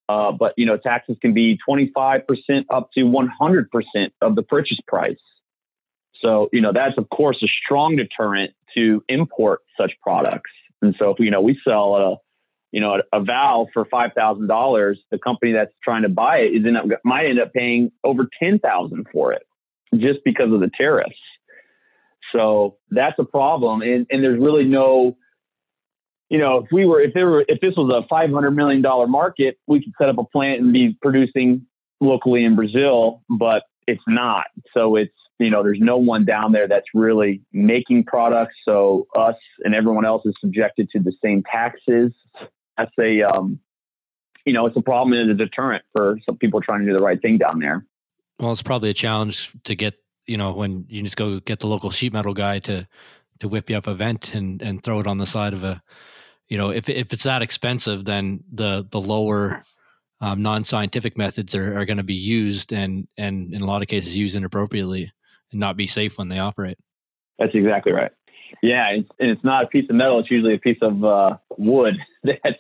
Uh, 0.10 0.32
but 0.32 0.54
you 0.58 0.65
know, 0.65 0.78
taxes 0.78 1.17
can 1.22 1.34
be 1.34 1.58
25% 1.67 2.24
up 2.70 2.89
to 2.94 3.02
100% 3.02 4.12
of 4.22 4.36
the 4.36 4.44
purchase 4.44 4.80
price. 4.88 5.15
So, 6.22 6.50
you 6.52 6.62
know, 6.62 6.72
that's 6.74 6.98
of 6.98 7.10
course 7.10 7.41
a 7.44 7.48
strong 7.63 7.96
deterrent 7.96 8.54
to 8.76 9.04
import 9.08 9.62
such 9.80 9.94
products. 10.02 10.52
And 10.82 10.96
so 10.98 11.12
if, 11.12 11.20
you 11.20 11.32
know, 11.32 11.41
we 11.41 11.60
sell 11.63 11.96
a, 11.96 12.17
you 12.72 12.80
know, 12.80 12.96
a, 12.96 13.17
a 13.17 13.24
valve 13.24 13.67
for 13.74 13.86
$5,000, 13.86 14.96
the 15.12 15.17
company 15.17 15.54
that's 15.54 15.74
trying 15.84 16.04
to 16.04 16.10
buy 16.10 16.38
it 16.38 16.56
is 16.56 16.65
in, 16.65 16.78
might 17.04 17.26
end 17.26 17.39
up 17.39 17.54
paying 17.54 17.91
over 18.04 18.28
10,000 18.39 19.08
for 19.12 19.34
it 19.34 19.44
just 19.96 20.20
because 20.24 20.54
of 20.54 20.60
the 20.60 20.72
tariffs. 20.78 21.15
So 22.32 22.78
that's 22.89 23.17
a 23.20 23.24
problem. 23.24 23.82
And, 23.82 24.08
and 24.10 24.24
there's 24.24 24.39
really 24.39 24.63
no, 24.63 25.17
you 26.30 26.39
know, 26.39 26.60
if 26.60 26.67
we 26.72 26.86
were, 26.86 27.02
if 27.02 27.13
there 27.13 27.28
were, 27.28 27.46
if 27.48 27.60
this 27.60 27.74
was 27.76 27.91
a 27.91 28.13
$500 28.13 28.56
million 28.56 28.82
market, 29.10 29.58
we 29.67 29.84
could 29.84 29.94
set 30.00 30.10
up 30.10 30.17
a 30.17 30.24
plant 30.24 30.62
and 30.62 30.72
be 30.72 30.98
producing 31.02 31.65
locally 32.00 32.44
in 32.44 32.56
Brazil, 32.56 33.22
but 33.30 33.63
it's 33.88 34.04
not. 34.08 34.46
So 34.74 34.96
it's, 34.96 35.13
you 35.39 35.50
know, 35.50 35.63
there's 35.63 35.80
no 35.82 35.98
one 35.98 36.24
down 36.24 36.52
there 36.52 36.67
that's 36.67 36.86
really 36.94 37.41
making 37.52 38.06
products. 38.06 38.56
So 38.63 39.08
us 39.15 39.36
and 39.63 39.74
everyone 39.74 40.06
else 40.06 40.26
is 40.26 40.36
subjected 40.39 40.89
to 40.91 41.00
the 41.00 41.13
same 41.24 41.44
taxes. 41.44 42.12
That's 42.78 42.91
a, 43.00 43.24
um, 43.24 43.60
you 44.46 44.54
know, 44.54 44.65
it's 44.65 44.78
a 44.78 44.82
problem 44.82 45.13
and 45.13 45.32
a 45.32 45.34
deterrent 45.34 45.84
for 45.94 46.17
some 46.26 46.38
people 46.38 46.62
trying 46.62 46.82
to 46.82 46.86
do 46.86 46.94
the 46.94 47.02
right 47.02 47.22
thing 47.22 47.38
down 47.38 47.60
there. 47.60 47.86
Well, 48.39 48.52
it's 48.52 48.63
probably 48.63 48.89
a 48.89 48.94
challenge 48.94 49.52
to 49.65 49.76
get, 49.76 49.96
you 50.26 50.38
know, 50.38 50.54
when 50.54 50.86
you 50.88 51.02
just 51.04 51.18
go 51.18 51.40
get 51.40 51.60
the 51.60 51.68
local 51.68 51.92
sheet 51.92 52.14
metal 52.14 52.34
guy 52.34 52.60
to, 52.60 52.88
to 53.40 53.48
whip 53.48 53.70
you 53.70 53.78
up 53.78 53.88
a 53.88 53.96
vent 53.96 54.34
and, 54.34 54.62
and 54.62 54.84
throw 54.84 55.00
it 55.00 55.08
on 55.08 55.18
the 55.18 55.26
side 55.26 55.54
of 55.54 55.64
a, 55.64 55.82
you 56.48 56.58
know, 56.58 56.70
if, 56.70 56.90
if 56.90 57.14
it's 57.14 57.24
that 57.24 57.42
expensive, 57.42 58.06
then 58.06 58.44
the, 58.52 58.88
the 58.92 59.00
lower 59.00 59.64
um, 60.20 60.42
non-scientific 60.42 61.18
methods 61.18 61.56
are, 61.56 61.78
are 61.78 61.86
going 61.86 61.98
to 61.98 62.04
be 62.04 62.14
used 62.14 62.74
and, 62.74 63.08
and 63.18 63.54
in 63.54 63.62
a 63.62 63.66
lot 63.66 63.82
of 63.82 63.88
cases 63.88 64.16
used 64.16 64.36
inappropriately 64.36 65.12
and 65.52 65.60
not 65.60 65.78
be 65.78 65.88
safe 65.88 66.18
when 66.18 66.30
they 66.30 66.40
operate. 66.40 66.78
That's 67.40 67.56
exactly 67.56 67.92
right. 67.92 68.12
Yeah, 68.62 68.90
it's, 68.92 69.10
and 69.20 69.32
it's 69.32 69.44
not 69.44 69.64
a 69.64 69.68
piece 69.68 69.90
of 69.90 69.96
metal; 69.96 70.20
it's 70.20 70.30
usually 70.30 70.54
a 70.54 70.60
piece 70.60 70.78
of 70.82 71.04
uh, 71.04 71.38
wood 71.58 71.96
that's 72.24 72.60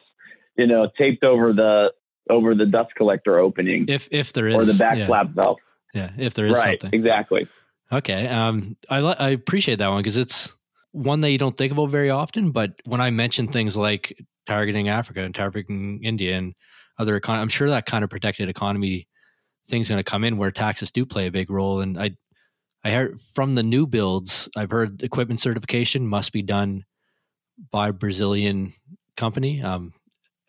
you 0.57 0.67
know 0.67 0.89
taped 0.97 1.23
over 1.23 1.53
the 1.53 1.91
over 2.29 2.55
the 2.55 2.65
dust 2.65 2.95
collector 2.95 3.37
opening. 3.37 3.85
If 3.87 4.07
if 4.11 4.33
there 4.33 4.47
is, 4.47 4.55
or 4.55 4.65
the 4.65 4.73
back 4.73 4.97
yeah. 4.97 5.07
flap 5.07 5.29
valve. 5.29 5.57
Yeah, 5.93 6.11
if 6.17 6.33
there 6.33 6.45
is 6.45 6.53
right, 6.53 6.81
something. 6.81 6.99
exactly. 6.99 7.47
Okay, 7.91 8.27
um, 8.27 8.77
I 8.89 8.99
I 8.99 9.29
appreciate 9.31 9.77
that 9.77 9.89
one 9.89 9.99
because 9.99 10.17
it's 10.17 10.55
one 10.91 11.21
that 11.21 11.31
you 11.31 11.37
don't 11.37 11.57
think 11.57 11.71
about 11.71 11.89
very 11.89 12.09
often. 12.09 12.51
But 12.51 12.73
when 12.85 13.01
I 13.01 13.09
mention 13.09 13.47
things 13.47 13.75
like 13.75 14.17
targeting 14.45 14.89
Africa 14.89 15.21
and 15.21 15.35
targeting 15.35 16.01
India 16.03 16.37
and 16.37 16.53
other 16.97 17.19
econ- 17.19 17.39
I'm 17.39 17.49
sure 17.49 17.69
that 17.69 17.85
kind 17.85 18.03
of 18.03 18.09
protected 18.09 18.49
economy 18.49 19.07
thing's 19.67 19.89
going 19.89 19.99
to 19.99 20.09
come 20.09 20.23
in 20.23 20.37
where 20.37 20.51
taxes 20.51 20.91
do 20.91 21.05
play 21.05 21.27
a 21.27 21.31
big 21.31 21.49
role. 21.49 21.81
And 21.81 21.99
I 21.99 22.11
I 22.83 22.91
heard 22.91 23.21
from 23.35 23.55
the 23.55 23.63
new 23.63 23.85
builds, 23.85 24.49
I've 24.55 24.71
heard 24.71 25.03
equipment 25.03 25.39
certification 25.39 26.07
must 26.07 26.31
be 26.31 26.41
done 26.41 26.85
by 27.71 27.89
a 27.89 27.93
Brazilian 27.93 28.73
company. 29.17 29.61
Um, 29.61 29.93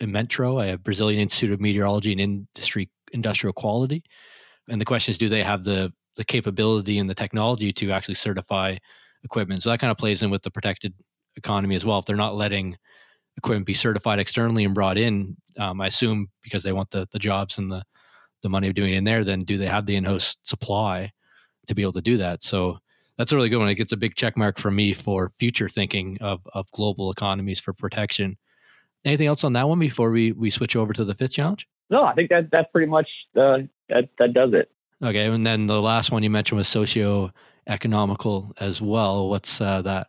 Inmetro, 0.00 0.72
a 0.72 0.78
Brazilian 0.78 1.20
Institute 1.20 1.52
of 1.52 1.60
Meteorology 1.60 2.12
and 2.12 2.20
Industry 2.20 2.90
Industrial 3.12 3.52
Quality. 3.52 4.02
And 4.68 4.80
the 4.80 4.84
question 4.84 5.12
is, 5.12 5.18
do 5.18 5.28
they 5.28 5.42
have 5.42 5.64
the 5.64 5.92
the 6.16 6.24
capability 6.24 6.98
and 6.98 7.08
the 7.08 7.14
technology 7.14 7.72
to 7.72 7.90
actually 7.90 8.14
certify 8.14 8.76
equipment? 9.24 9.62
So 9.62 9.70
that 9.70 9.80
kind 9.80 9.90
of 9.90 9.96
plays 9.96 10.22
in 10.22 10.30
with 10.30 10.42
the 10.42 10.50
protected 10.50 10.94
economy 11.36 11.74
as 11.74 11.84
well. 11.84 11.98
If 11.98 12.04
they're 12.04 12.16
not 12.16 12.36
letting 12.36 12.76
equipment 13.36 13.66
be 13.66 13.74
certified 13.74 14.18
externally 14.18 14.64
and 14.64 14.74
brought 14.74 14.98
in, 14.98 15.36
um, 15.58 15.80
I 15.80 15.86
assume 15.86 16.28
because 16.42 16.62
they 16.62 16.72
want 16.72 16.90
the 16.90 17.08
the 17.12 17.18
jobs 17.18 17.58
and 17.58 17.70
the 17.70 17.82
the 18.42 18.48
money 18.48 18.68
of 18.68 18.74
doing 18.74 18.92
it 18.92 18.98
in 18.98 19.04
there, 19.04 19.24
then 19.24 19.40
do 19.40 19.56
they 19.56 19.66
have 19.66 19.86
the 19.86 19.96
in-house 19.96 20.36
supply 20.42 21.12
to 21.68 21.74
be 21.74 21.82
able 21.82 21.92
to 21.92 22.02
do 22.02 22.16
that. 22.16 22.42
So 22.42 22.78
that's 23.16 23.30
a 23.30 23.36
really 23.36 23.48
good 23.48 23.58
one. 23.58 23.68
It 23.68 23.76
gets 23.76 23.92
a 23.92 23.96
big 23.96 24.16
check 24.16 24.36
mark 24.36 24.58
for 24.58 24.70
me 24.70 24.92
for 24.92 25.30
future 25.30 25.68
thinking 25.68 26.18
of, 26.20 26.40
of 26.54 26.70
global 26.72 27.12
economies 27.12 27.60
for 27.60 27.72
protection. 27.72 28.36
Anything 29.04 29.28
else 29.28 29.44
on 29.44 29.52
that 29.52 29.68
one 29.68 29.78
before 29.78 30.10
we, 30.10 30.32
we 30.32 30.50
switch 30.50 30.74
over 30.74 30.92
to 30.92 31.04
the 31.04 31.14
fifth 31.14 31.32
challenge? 31.32 31.68
No, 31.90 32.04
I 32.04 32.14
think 32.14 32.30
that 32.30 32.50
that's 32.50 32.68
pretty 32.72 32.90
much 32.90 33.08
uh, 33.38 33.58
that 33.92 34.08
that 34.18 34.34
does 34.34 34.50
it. 34.52 34.70
Okay, 35.02 35.26
and 35.26 35.46
then 35.46 35.66
the 35.66 35.80
last 35.80 36.12
one 36.12 36.22
you 36.22 36.30
mentioned 36.30 36.58
was 36.58 36.68
socio-economical 36.68 38.52
as 38.60 38.80
well. 38.80 39.28
What's 39.28 39.60
uh, 39.60 39.82
that? 39.82 40.08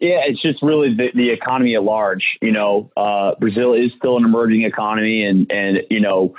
Yeah, 0.00 0.22
it's 0.26 0.42
just 0.42 0.60
really 0.60 0.94
the, 0.94 1.08
the 1.14 1.30
economy 1.30 1.76
at 1.76 1.84
large. 1.84 2.24
You 2.42 2.50
know, 2.52 2.90
uh, 2.96 3.36
Brazil 3.38 3.74
is 3.74 3.90
still 3.96 4.16
an 4.16 4.24
emerging 4.24 4.62
economy, 4.62 5.24
and 5.24 5.50
and 5.50 5.78
you 5.88 6.00
know, 6.00 6.34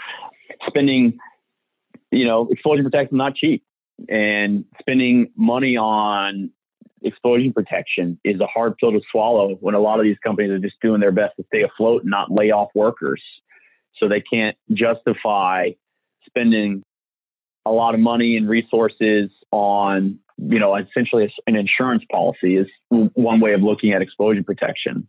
spending, 0.68 1.18
you 2.12 2.26
know, 2.26 2.48
explosion 2.52 2.84
protection 2.84 3.18
not 3.18 3.36
cheap 3.36 3.64
and 4.10 4.66
spending 4.80 5.32
money 5.36 5.78
on 5.78 6.52
explosion 7.04 7.54
protection 7.54 8.20
is 8.24 8.40
a 8.40 8.48
hard 8.48 8.78
pill 8.78 8.92
to 8.92 9.02
swallow 9.12 9.56
when 9.62 9.76
a 9.76 9.80
lot 9.80 10.00
of 10.00 10.06
these 10.06 10.18
companies 10.24 10.52
are 10.52 10.60
just 10.60 10.76
doing 10.82 11.00
their 11.00 11.12
best 11.12 11.36
to 11.38 11.46
stay 11.48 11.64
afloat 11.64 12.02
and 12.02 12.10
not 12.10 12.32
lay 12.32 12.52
off 12.52 12.70
workers. 12.76 13.22
So 14.00 14.10
they 14.10 14.22
can't 14.22 14.58
justify 14.74 15.70
spending 16.36 16.84
a 17.66 17.72
lot 17.72 17.94
of 17.94 18.00
money 18.00 18.38
and 18.38 18.48
resources 18.48 19.32
on 19.52 20.20
you 20.38 20.60
know, 20.60 20.76
essentially 20.76 21.32
an 21.48 21.56
insurance 21.56 22.04
policy 22.12 22.58
is 22.58 22.68
one 22.90 23.40
way 23.40 23.54
of 23.54 23.62
looking 23.62 23.94
at 23.94 24.02
explosion 24.02 24.44
protection. 24.44 25.08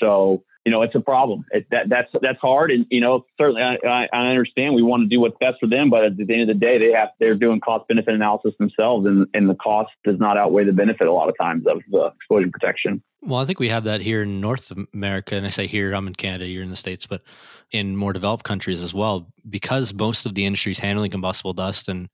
So, 0.00 0.42
you 0.68 0.72
know, 0.72 0.82
it's 0.82 0.94
a 0.94 1.00
problem. 1.00 1.46
It, 1.50 1.66
that, 1.70 1.88
that's 1.88 2.10
that's 2.20 2.38
hard, 2.40 2.70
and 2.70 2.84
you 2.90 3.00
know, 3.00 3.24
certainly 3.38 3.62
I, 3.62 4.06
I 4.12 4.26
understand 4.26 4.74
we 4.74 4.82
want 4.82 5.02
to 5.02 5.08
do 5.08 5.18
what's 5.18 5.38
best 5.40 5.56
for 5.58 5.66
them, 5.66 5.88
but 5.88 6.04
at 6.04 6.18
the 6.18 6.30
end 6.30 6.42
of 6.42 6.48
the 6.48 6.52
day, 6.52 6.76
they 6.76 6.92
have 6.92 7.08
they're 7.18 7.34
doing 7.34 7.58
cost 7.58 7.88
benefit 7.88 8.12
analysis 8.12 8.52
themselves, 8.58 9.06
and 9.06 9.26
and 9.32 9.48
the 9.48 9.54
cost 9.54 9.88
does 10.04 10.18
not 10.18 10.36
outweigh 10.36 10.64
the 10.64 10.74
benefit 10.74 11.06
a 11.06 11.12
lot 11.12 11.30
of 11.30 11.38
times 11.38 11.64
of 11.66 11.80
the 11.90 12.12
explosion 12.14 12.52
protection. 12.52 13.02
Well, 13.22 13.40
I 13.40 13.46
think 13.46 13.60
we 13.60 13.70
have 13.70 13.84
that 13.84 14.02
here 14.02 14.24
in 14.24 14.42
North 14.42 14.70
America, 14.92 15.36
and 15.36 15.46
I 15.46 15.50
say 15.50 15.66
here, 15.66 15.94
I'm 15.94 16.06
in 16.06 16.14
Canada, 16.14 16.46
you're 16.46 16.62
in 16.62 16.68
the 16.68 16.76
states, 16.76 17.06
but 17.06 17.22
in 17.70 17.96
more 17.96 18.12
developed 18.12 18.44
countries 18.44 18.82
as 18.82 18.92
well, 18.92 19.32
because 19.48 19.94
most 19.94 20.26
of 20.26 20.34
the 20.34 20.44
industry 20.44 20.72
is 20.72 20.78
handling 20.78 21.10
combustible 21.10 21.54
dust, 21.54 21.88
and 21.88 22.10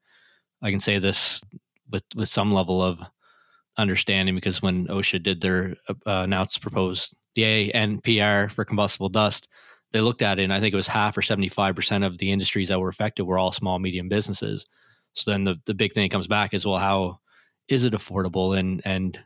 I 0.63 0.71
can 0.71 0.79
say 0.79 1.01
this 1.01 1.43
with 1.91 2.05
with 2.15 2.29
some 2.29 2.55
level 2.55 2.81
of 2.81 3.01
understanding 3.79 4.37
because 4.37 4.63
when 4.63 4.87
OSHA 4.87 5.25
did 5.25 5.41
their 5.41 5.75
uh, 5.89 5.95
announced 6.07 6.63
proposed 6.63 7.17
the 7.35 7.73
ANPR 7.73 8.51
for 8.51 8.65
combustible 8.65 9.09
dust, 9.09 9.49
they 9.93 10.01
looked 10.01 10.23
at 10.23 10.39
it 10.39 10.43
and 10.43 10.53
I 10.53 10.61
think 10.61 10.73
it 10.73 10.77
was 10.77 10.89
half 10.89 11.17
or 11.17 11.21
75% 11.21 12.05
of 12.05 12.19
the 12.19 12.33
industries 12.33 12.69
that 12.69 12.81
were 12.81 12.89
affected 12.89 13.25
were 13.25 13.39
all 13.39 13.53
small, 13.53 13.79
medium 13.79 14.09
businesses. 14.09 14.67
So 15.13 15.31
then 15.31 15.45
the, 15.45 15.57
the 15.67 15.75
big 15.75 15.93
thing 15.93 16.05
that 16.05 16.13
comes 16.13 16.27
back 16.27 16.53
is, 16.53 16.67
well, 16.67 16.79
how 16.79 17.21
is 17.69 17.85
it 17.85 17.93
affordable? 17.93 18.59
And, 18.59 18.83
and 18.85 19.19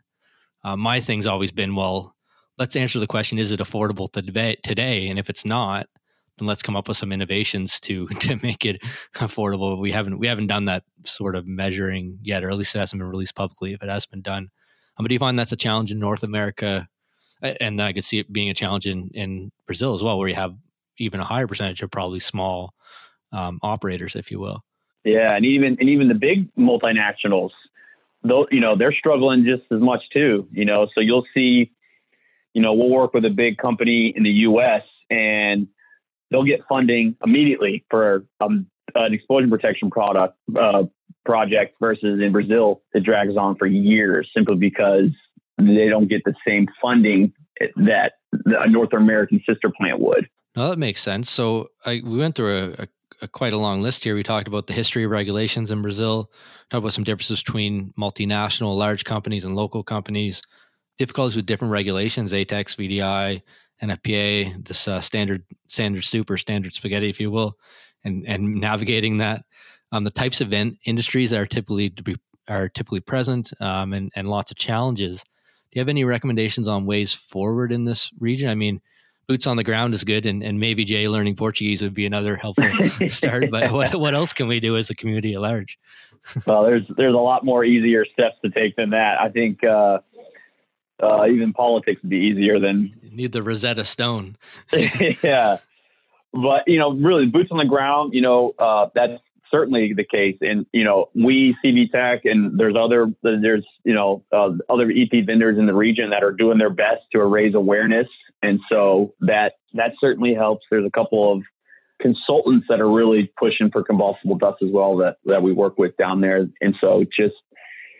uh, 0.62 0.76
my 0.76 1.00
thing's 1.00 1.26
always 1.26 1.52
been, 1.52 1.74
well, 1.74 2.14
let's 2.58 2.76
answer 2.76 2.98
the 2.98 3.06
question, 3.06 3.38
is 3.38 3.52
it 3.52 3.60
affordable 3.60 4.12
today? 4.12 5.08
And 5.08 5.18
if 5.18 5.30
it's 5.30 5.46
not, 5.46 5.86
then 6.36 6.46
let's 6.46 6.62
come 6.62 6.76
up 6.76 6.88
with 6.88 6.96
some 6.96 7.12
innovations 7.12 7.80
to, 7.80 8.06
to 8.20 8.38
make 8.42 8.66
it 8.66 8.82
affordable. 9.14 9.80
We 9.80 9.92
haven't, 9.92 10.18
we 10.18 10.26
haven't 10.26 10.48
done 10.48 10.66
that 10.66 10.84
sort 11.04 11.34
of 11.34 11.46
measuring 11.46 12.18
yet, 12.22 12.44
or 12.44 12.50
at 12.50 12.56
least 12.56 12.74
it 12.74 12.80
hasn't 12.80 13.00
been 13.00 13.08
released 13.08 13.34
publicly 13.34 13.72
if 13.72 13.82
it 13.82 13.88
has 13.88 14.06
been 14.06 14.22
done. 14.22 14.48
Um, 14.98 15.04
but 15.04 15.08
do 15.08 15.14
you 15.14 15.18
find 15.18 15.38
that's 15.38 15.52
a 15.52 15.56
challenge 15.56 15.92
in 15.92 15.98
North 15.98 16.22
America 16.22 16.88
and 17.42 17.78
then 17.78 17.86
I 17.86 17.92
could 17.92 18.04
see 18.04 18.18
it 18.18 18.32
being 18.32 18.50
a 18.50 18.54
challenge 18.54 18.86
in 18.86 19.10
in 19.14 19.50
Brazil 19.66 19.94
as 19.94 20.02
well, 20.02 20.18
where 20.18 20.28
you 20.28 20.34
have 20.34 20.54
even 20.98 21.20
a 21.20 21.24
higher 21.24 21.46
percentage 21.46 21.82
of 21.82 21.90
probably 21.90 22.20
small 22.20 22.74
um, 23.32 23.58
operators, 23.62 24.16
if 24.16 24.30
you 24.30 24.40
will. 24.40 24.64
Yeah, 25.04 25.34
and 25.34 25.44
even 25.44 25.76
and 25.80 25.88
even 25.88 26.08
the 26.08 26.14
big 26.14 26.52
multinationals, 26.56 27.50
though 28.22 28.46
you 28.50 28.60
know 28.60 28.76
they're 28.76 28.92
struggling 28.92 29.44
just 29.44 29.70
as 29.72 29.80
much 29.80 30.02
too. 30.12 30.48
You 30.52 30.64
know, 30.64 30.88
so 30.94 31.00
you'll 31.00 31.26
see, 31.34 31.72
you 32.52 32.62
know, 32.62 32.74
we'll 32.74 32.90
work 32.90 33.14
with 33.14 33.24
a 33.24 33.30
big 33.30 33.58
company 33.58 34.12
in 34.14 34.22
the 34.22 34.30
U.S. 34.30 34.82
and 35.10 35.68
they'll 36.30 36.44
get 36.44 36.60
funding 36.68 37.16
immediately 37.24 37.84
for 37.90 38.24
um, 38.40 38.66
an 38.94 39.14
explosion 39.14 39.50
protection 39.50 39.90
product 39.90 40.36
uh, 40.58 40.84
project 41.24 41.76
versus 41.80 42.20
in 42.20 42.32
Brazil 42.32 42.82
it 42.94 43.04
drags 43.04 43.36
on 43.36 43.54
for 43.56 43.66
years 43.66 44.28
simply 44.34 44.56
because 44.56 45.10
they 45.58 45.88
don't 45.88 46.08
get 46.08 46.22
the 46.24 46.34
same 46.46 46.66
funding 46.80 47.32
that 47.76 48.12
a 48.46 48.68
North 48.68 48.92
American 48.92 49.42
sister 49.48 49.70
plant 49.76 49.98
would. 50.00 50.28
No, 50.56 50.70
that 50.70 50.78
makes 50.78 51.02
sense. 51.02 51.30
So 51.30 51.68
I, 51.84 52.00
we 52.04 52.18
went 52.18 52.34
through 52.34 52.56
a, 52.56 52.82
a, 52.82 52.88
a, 53.22 53.28
quite 53.28 53.52
a 53.52 53.58
long 53.58 53.82
list 53.82 54.04
here. 54.04 54.14
We 54.14 54.22
talked 54.22 54.48
about 54.48 54.66
the 54.66 54.72
history 54.72 55.04
of 55.04 55.10
regulations 55.10 55.70
in 55.70 55.82
Brazil, 55.82 56.30
talked 56.70 56.80
about 56.80 56.92
some 56.92 57.04
differences 57.04 57.42
between 57.42 57.92
multinational, 57.98 58.76
large 58.76 59.04
companies 59.04 59.44
and 59.44 59.56
local 59.56 59.82
companies, 59.82 60.42
difficulties 60.96 61.36
with 61.36 61.46
different 61.46 61.72
regulations, 61.72 62.32
ATEX, 62.32 62.76
VDI, 62.76 63.42
NFPA, 63.82 64.66
this 64.66 64.88
uh, 64.88 65.00
standard, 65.00 65.44
standard 65.68 66.04
or 66.28 66.36
standard 66.38 66.74
spaghetti, 66.74 67.08
if 67.08 67.20
you 67.20 67.30
will, 67.30 67.56
and, 68.04 68.26
and 68.26 68.54
navigating 68.54 69.18
that. 69.18 69.44
Um, 69.92 70.04
the 70.04 70.10
types 70.10 70.40
of 70.40 70.52
in- 70.52 70.76
industries 70.84 71.30
that 71.30 71.40
are 71.40 71.46
typically 71.46 71.90
to 71.90 72.02
be, 72.02 72.16
are 72.48 72.68
typically 72.68 73.00
present 73.00 73.52
um, 73.60 73.92
and, 73.92 74.10
and 74.16 74.28
lots 74.28 74.50
of 74.50 74.56
challenges 74.56 75.24
you 75.72 75.80
have 75.80 75.88
any 75.88 76.04
recommendations 76.04 76.68
on 76.68 76.86
ways 76.86 77.12
forward 77.12 77.72
in 77.72 77.84
this 77.84 78.10
region? 78.18 78.48
I 78.48 78.54
mean, 78.54 78.80
boots 79.26 79.46
on 79.46 79.56
the 79.56 79.64
ground 79.64 79.94
is 79.94 80.04
good, 80.04 80.26
and, 80.26 80.42
and 80.42 80.58
maybe 80.58 80.84
Jay 80.84 81.08
learning 81.08 81.36
Portuguese 81.36 81.82
would 81.82 81.94
be 81.94 82.06
another 82.06 82.36
helpful 82.36 82.70
start. 83.08 83.50
But 83.50 83.70
what, 83.72 83.94
what 83.94 84.14
else 84.14 84.32
can 84.32 84.48
we 84.48 84.60
do 84.60 84.76
as 84.76 84.90
a 84.90 84.94
community 84.94 85.34
at 85.34 85.40
large? 85.40 85.78
well, 86.46 86.64
there's 86.64 86.82
there's 86.96 87.14
a 87.14 87.18
lot 87.18 87.44
more 87.44 87.64
easier 87.64 88.04
steps 88.04 88.36
to 88.44 88.50
take 88.50 88.76
than 88.76 88.90
that. 88.90 89.20
I 89.20 89.28
think 89.28 89.62
uh, 89.64 89.98
uh, 91.02 91.26
even 91.26 91.52
politics 91.52 92.02
would 92.02 92.10
be 92.10 92.16
easier 92.16 92.58
than 92.58 92.92
you 93.02 93.10
need 93.10 93.32
the 93.32 93.42
Rosetta 93.42 93.84
Stone. 93.84 94.36
yeah, 95.22 95.58
but 96.32 96.66
you 96.66 96.78
know, 96.78 96.92
really 96.92 97.26
boots 97.26 97.50
on 97.50 97.58
the 97.58 97.64
ground. 97.64 98.14
You 98.14 98.22
know, 98.22 98.54
uh, 98.58 98.88
that's 98.94 99.20
certainly 99.50 99.92
the 99.94 100.04
case. 100.04 100.36
And 100.40 100.66
you 100.72 100.84
know, 100.84 101.10
we 101.14 101.56
CV 101.64 101.90
Tech 101.90 102.24
and 102.24 102.58
there's 102.58 102.76
other 102.78 103.12
there's 103.22 103.66
you 103.84 103.94
know 103.94 104.24
uh, 104.32 104.50
other 104.68 104.90
EP 104.90 105.24
vendors 105.26 105.58
in 105.58 105.66
the 105.66 105.74
region 105.74 106.10
that 106.10 106.22
are 106.22 106.32
doing 106.32 106.58
their 106.58 106.70
best 106.70 107.02
to 107.12 107.24
raise 107.24 107.54
awareness, 107.54 108.08
and 108.42 108.60
so 108.70 109.14
that 109.20 109.54
that 109.74 109.92
certainly 110.00 110.34
helps. 110.34 110.64
There's 110.70 110.86
a 110.86 110.90
couple 110.90 111.32
of 111.32 111.42
consultants 112.00 112.66
that 112.68 112.80
are 112.80 112.90
really 112.90 113.32
pushing 113.38 113.70
for 113.70 113.82
combustible 113.82 114.36
dust 114.36 114.62
as 114.62 114.70
well 114.70 114.96
that 114.98 115.16
that 115.24 115.42
we 115.42 115.52
work 115.52 115.78
with 115.78 115.96
down 115.96 116.20
there, 116.20 116.48
and 116.60 116.74
so 116.80 117.04
just 117.18 117.34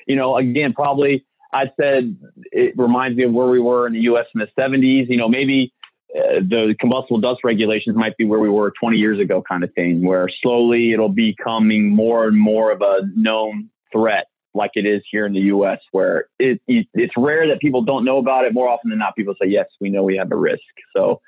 you 0.07 0.17
know, 0.17 0.37
again, 0.37 0.73
probably 0.73 1.25
I 1.53 1.65
said 1.81 2.17
it 2.51 2.75
reminds 2.77 3.17
me 3.17 3.25
of 3.25 3.33
where 3.33 3.47
we 3.47 3.61
were 3.61 3.87
in 3.87 3.93
the 3.93 4.01
U.S. 4.01 4.27
in 4.35 4.41
the 4.41 4.49
70s. 4.61 5.09
You 5.09 5.17
know, 5.17 5.29
maybe 5.29 5.73
uh, 6.17 6.41
the 6.41 6.75
combustible 6.81 7.21
dust 7.21 7.41
regulations 7.45 7.95
might 7.97 8.17
be 8.17 8.25
where 8.25 8.41
we 8.41 8.49
were 8.49 8.73
20 8.81 8.97
years 8.97 9.21
ago, 9.21 9.43
kind 9.47 9.63
of 9.63 9.73
thing, 9.75 10.03
where 10.03 10.29
slowly 10.43 10.93
it'll 10.93 11.11
be 11.11 11.35
becoming 11.37 11.95
more 11.95 12.27
and 12.27 12.39
more 12.39 12.73
of 12.73 12.81
a 12.81 13.01
known 13.15 13.69
threat, 13.93 14.27
like 14.55 14.71
it 14.75 14.87
is 14.87 15.03
here 15.11 15.27
in 15.27 15.35
the 15.35 15.41
U.S., 15.41 15.79
where 15.93 16.29
it, 16.39 16.61
it, 16.67 16.87
it's 16.95 17.13
rare 17.17 17.47
that 17.49 17.61
people 17.61 17.83
don't 17.83 18.05
know 18.05 18.17
about 18.17 18.47
it. 18.47 18.55
More 18.55 18.69
often 18.69 18.89
than 18.89 18.99
not, 18.99 19.17
people 19.17 19.35
say, 19.41 19.49
"Yes, 19.49 19.67
we 19.81 19.91
know 19.91 20.03
we 20.03 20.17
have 20.17 20.33
a 20.33 20.37
risk." 20.37 20.63
So, 20.97 21.21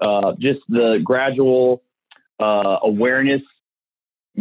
uh, 0.00 0.32
just 0.38 0.60
the 0.68 1.00
gradual 1.04 1.82
uh, 2.40 2.78
awareness 2.82 3.42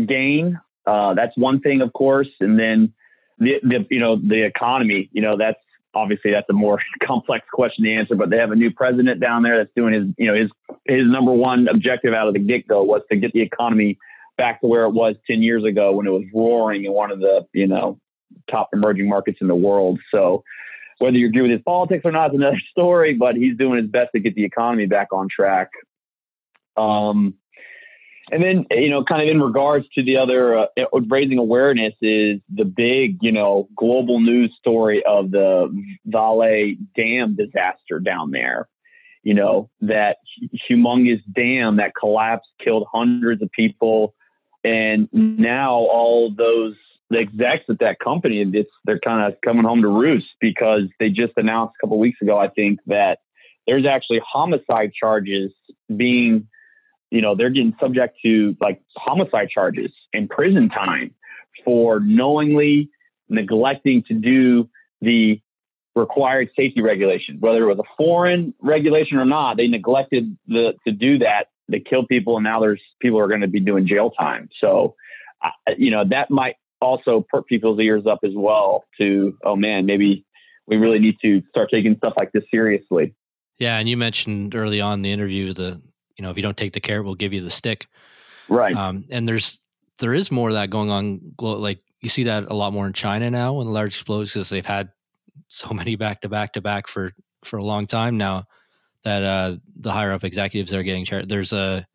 gain. 0.07 0.59
Uh, 0.85 1.13
that's 1.13 1.37
one 1.37 1.59
thing, 1.59 1.81
of 1.81 1.91
course, 1.91 2.29
and 2.39 2.57
then 2.57 2.93
the, 3.39 3.55
the 3.61 3.85
you 3.89 3.99
know 3.99 4.15
the 4.15 4.45
economy. 4.45 5.09
You 5.11 5.21
know 5.21 5.37
that's 5.37 5.59
obviously 5.93 6.31
that's 6.31 6.49
a 6.49 6.53
more 6.53 6.79
complex 7.03 7.45
question 7.51 7.85
to 7.85 7.93
answer, 7.93 8.15
but 8.15 8.29
they 8.29 8.37
have 8.37 8.51
a 8.51 8.55
new 8.55 8.71
president 8.71 9.19
down 9.19 9.43
there 9.43 9.57
that's 9.57 9.73
doing 9.75 9.93
his, 9.93 10.05
you 10.17 10.27
know, 10.27 10.35
his 10.35 10.49
his 10.85 11.05
number 11.05 11.31
one 11.31 11.67
objective 11.67 12.13
out 12.13 12.27
of 12.27 12.33
the 12.33 12.39
get 12.39 12.67
go 12.67 12.83
was 12.83 13.01
to 13.11 13.17
get 13.17 13.31
the 13.33 13.41
economy 13.41 13.97
back 14.37 14.61
to 14.61 14.67
where 14.67 14.85
it 14.85 14.91
was 14.91 15.15
10 15.27 15.43
years 15.43 15.63
ago 15.63 15.91
when 15.91 16.07
it 16.07 16.09
was 16.09 16.23
roaring 16.33 16.85
in 16.85 16.91
one 16.91 17.11
of 17.11 17.19
the, 17.19 17.45
you 17.53 17.67
know, 17.67 17.99
top 18.49 18.69
emerging 18.73 19.07
markets 19.07 19.37
in 19.41 19.47
the 19.47 19.55
world. 19.55 19.99
So 20.11 20.43
whether 20.97 21.17
you 21.17 21.27
agree 21.27 21.41
with 21.41 21.51
his 21.51 21.61
politics 21.63 22.03
or 22.05 22.11
not 22.11 22.31
is 22.31 22.35
another 22.35 22.61
story, 22.71 23.13
but 23.13 23.35
he's 23.35 23.57
doing 23.57 23.81
his 23.81 23.89
best 23.89 24.09
to 24.15 24.19
get 24.19 24.35
the 24.35 24.45
economy 24.45 24.85
back 24.85 25.09
on 25.11 25.27
track. 25.29 25.69
Um, 26.77 27.35
and 28.31 28.41
then, 28.43 28.65
you 28.71 28.89
know, 28.89 29.03
kind 29.03 29.21
of 29.21 29.27
in 29.27 29.41
regards 29.41 29.85
to 29.95 30.03
the 30.03 30.17
other 30.17 30.57
uh, 30.57 30.65
raising 31.07 31.37
awareness 31.37 31.93
is 32.01 32.39
the 32.49 32.63
big, 32.63 33.17
you 33.21 33.31
know, 33.31 33.67
global 33.75 34.21
news 34.21 34.53
story 34.57 35.03
of 35.05 35.31
the 35.31 35.67
Vale 36.05 36.75
dam 36.95 37.35
disaster 37.35 37.99
down 37.99 38.31
there. 38.31 38.69
You 39.23 39.33
know, 39.33 39.69
that 39.81 40.17
humongous 40.69 41.21
dam 41.31 41.77
that 41.77 41.91
collapsed, 41.99 42.49
killed 42.63 42.87
hundreds 42.91 43.41
of 43.41 43.51
people. 43.51 44.15
And 44.63 45.09
now 45.11 45.73
all 45.73 46.33
those 46.35 46.75
execs 47.13 47.65
at 47.69 47.79
that 47.79 47.99
company, 47.99 48.43
it's, 48.53 48.69
they're 48.85 48.99
kind 48.99 49.31
of 49.31 49.39
coming 49.41 49.65
home 49.65 49.81
to 49.81 49.89
roost 49.89 50.27
because 50.39 50.83
they 50.99 51.09
just 51.09 51.33
announced 51.35 51.75
a 51.77 51.85
couple 51.85 51.99
weeks 51.99 52.19
ago, 52.21 52.39
I 52.39 52.47
think, 52.47 52.79
that 52.87 53.19
there's 53.67 53.85
actually 53.85 54.21
homicide 54.25 54.91
charges 54.93 55.51
being 55.95 56.47
you 57.11 57.21
know, 57.21 57.35
they're 57.35 57.49
getting 57.49 57.75
subject 57.79 58.17
to 58.23 58.55
like 58.59 58.81
homicide 58.95 59.49
charges 59.49 59.91
and 60.13 60.29
prison 60.29 60.69
time 60.69 61.13
for 61.63 61.99
knowingly 61.99 62.89
neglecting 63.29 64.03
to 64.07 64.13
do 64.13 64.69
the 65.01 65.39
required 65.95 66.49
safety 66.55 66.81
regulation, 66.81 67.37
whether 67.39 67.63
it 67.63 67.67
was 67.67 67.79
a 67.79 67.95
foreign 67.97 68.53
regulation 68.61 69.17
or 69.17 69.25
not, 69.25 69.57
they 69.57 69.67
neglected 69.67 70.37
the, 70.47 70.73
to 70.87 70.93
do 70.93 71.17
that. 71.19 71.45
They 71.67 71.79
killed 71.79 72.07
people, 72.07 72.37
and 72.37 72.43
now 72.43 72.59
there's 72.59 72.81
people 73.01 73.19
are 73.19 73.27
going 73.27 73.41
to 73.41 73.47
be 73.47 73.59
doing 73.59 73.87
jail 73.87 74.11
time. 74.11 74.49
So, 74.59 74.95
you 75.77 75.91
know, 75.91 76.03
that 76.09 76.29
might 76.29 76.55
also 76.81 77.25
perk 77.29 77.47
people's 77.47 77.79
ears 77.79 78.03
up 78.09 78.19
as 78.23 78.31
well. 78.35 78.85
To 78.99 79.37
oh 79.45 79.55
man, 79.55 79.85
maybe 79.85 80.25
we 80.67 80.77
really 80.77 80.99
need 80.99 81.15
to 81.21 81.41
start 81.49 81.69
taking 81.71 81.95
stuff 81.97 82.13
like 82.17 82.31
this 82.33 82.43
seriously. 82.51 83.15
Yeah, 83.57 83.77
and 83.77 83.87
you 83.87 83.95
mentioned 83.95 84.55
early 84.55 84.81
on 84.81 85.01
the 85.01 85.11
interview 85.11 85.53
the 85.53 85.81
you 86.17 86.23
know, 86.23 86.29
if 86.29 86.37
you 86.37 86.43
don't 86.43 86.57
take 86.57 86.73
the 86.73 86.79
carrot, 86.79 87.05
we'll 87.05 87.15
give 87.15 87.33
you 87.33 87.41
the 87.41 87.49
stick. 87.49 87.87
Right. 88.49 88.75
Um, 88.75 89.05
and 89.09 89.27
there's 89.27 89.59
there 89.99 90.13
is 90.13 90.31
more 90.31 90.49
of 90.49 90.55
that 90.55 90.69
going 90.69 90.89
on. 90.89 91.21
Like 91.39 91.79
you 92.01 92.09
see 92.09 92.23
that 92.23 92.45
a 92.49 92.53
lot 92.53 92.73
more 92.73 92.87
in 92.87 92.93
China 92.93 93.29
now 93.29 93.61
in 93.61 93.67
large 93.67 93.93
explosions 93.93 94.33
because 94.33 94.49
they've 94.49 94.65
had 94.65 94.89
so 95.47 95.69
many 95.73 95.95
back 95.95 96.21
to 96.21 96.29
back 96.29 96.53
to 96.53 96.61
back 96.61 96.87
for 96.87 97.11
for 97.43 97.57
a 97.57 97.63
long 97.63 97.87
time 97.87 98.17
now 98.17 98.45
that 99.03 99.23
uh, 99.23 99.57
the 99.77 99.91
higher 99.91 100.11
up 100.11 100.23
executives 100.23 100.73
are 100.73 100.83
getting 100.83 101.05
charged. 101.05 101.29
There's 101.29 101.53
a 101.53 101.85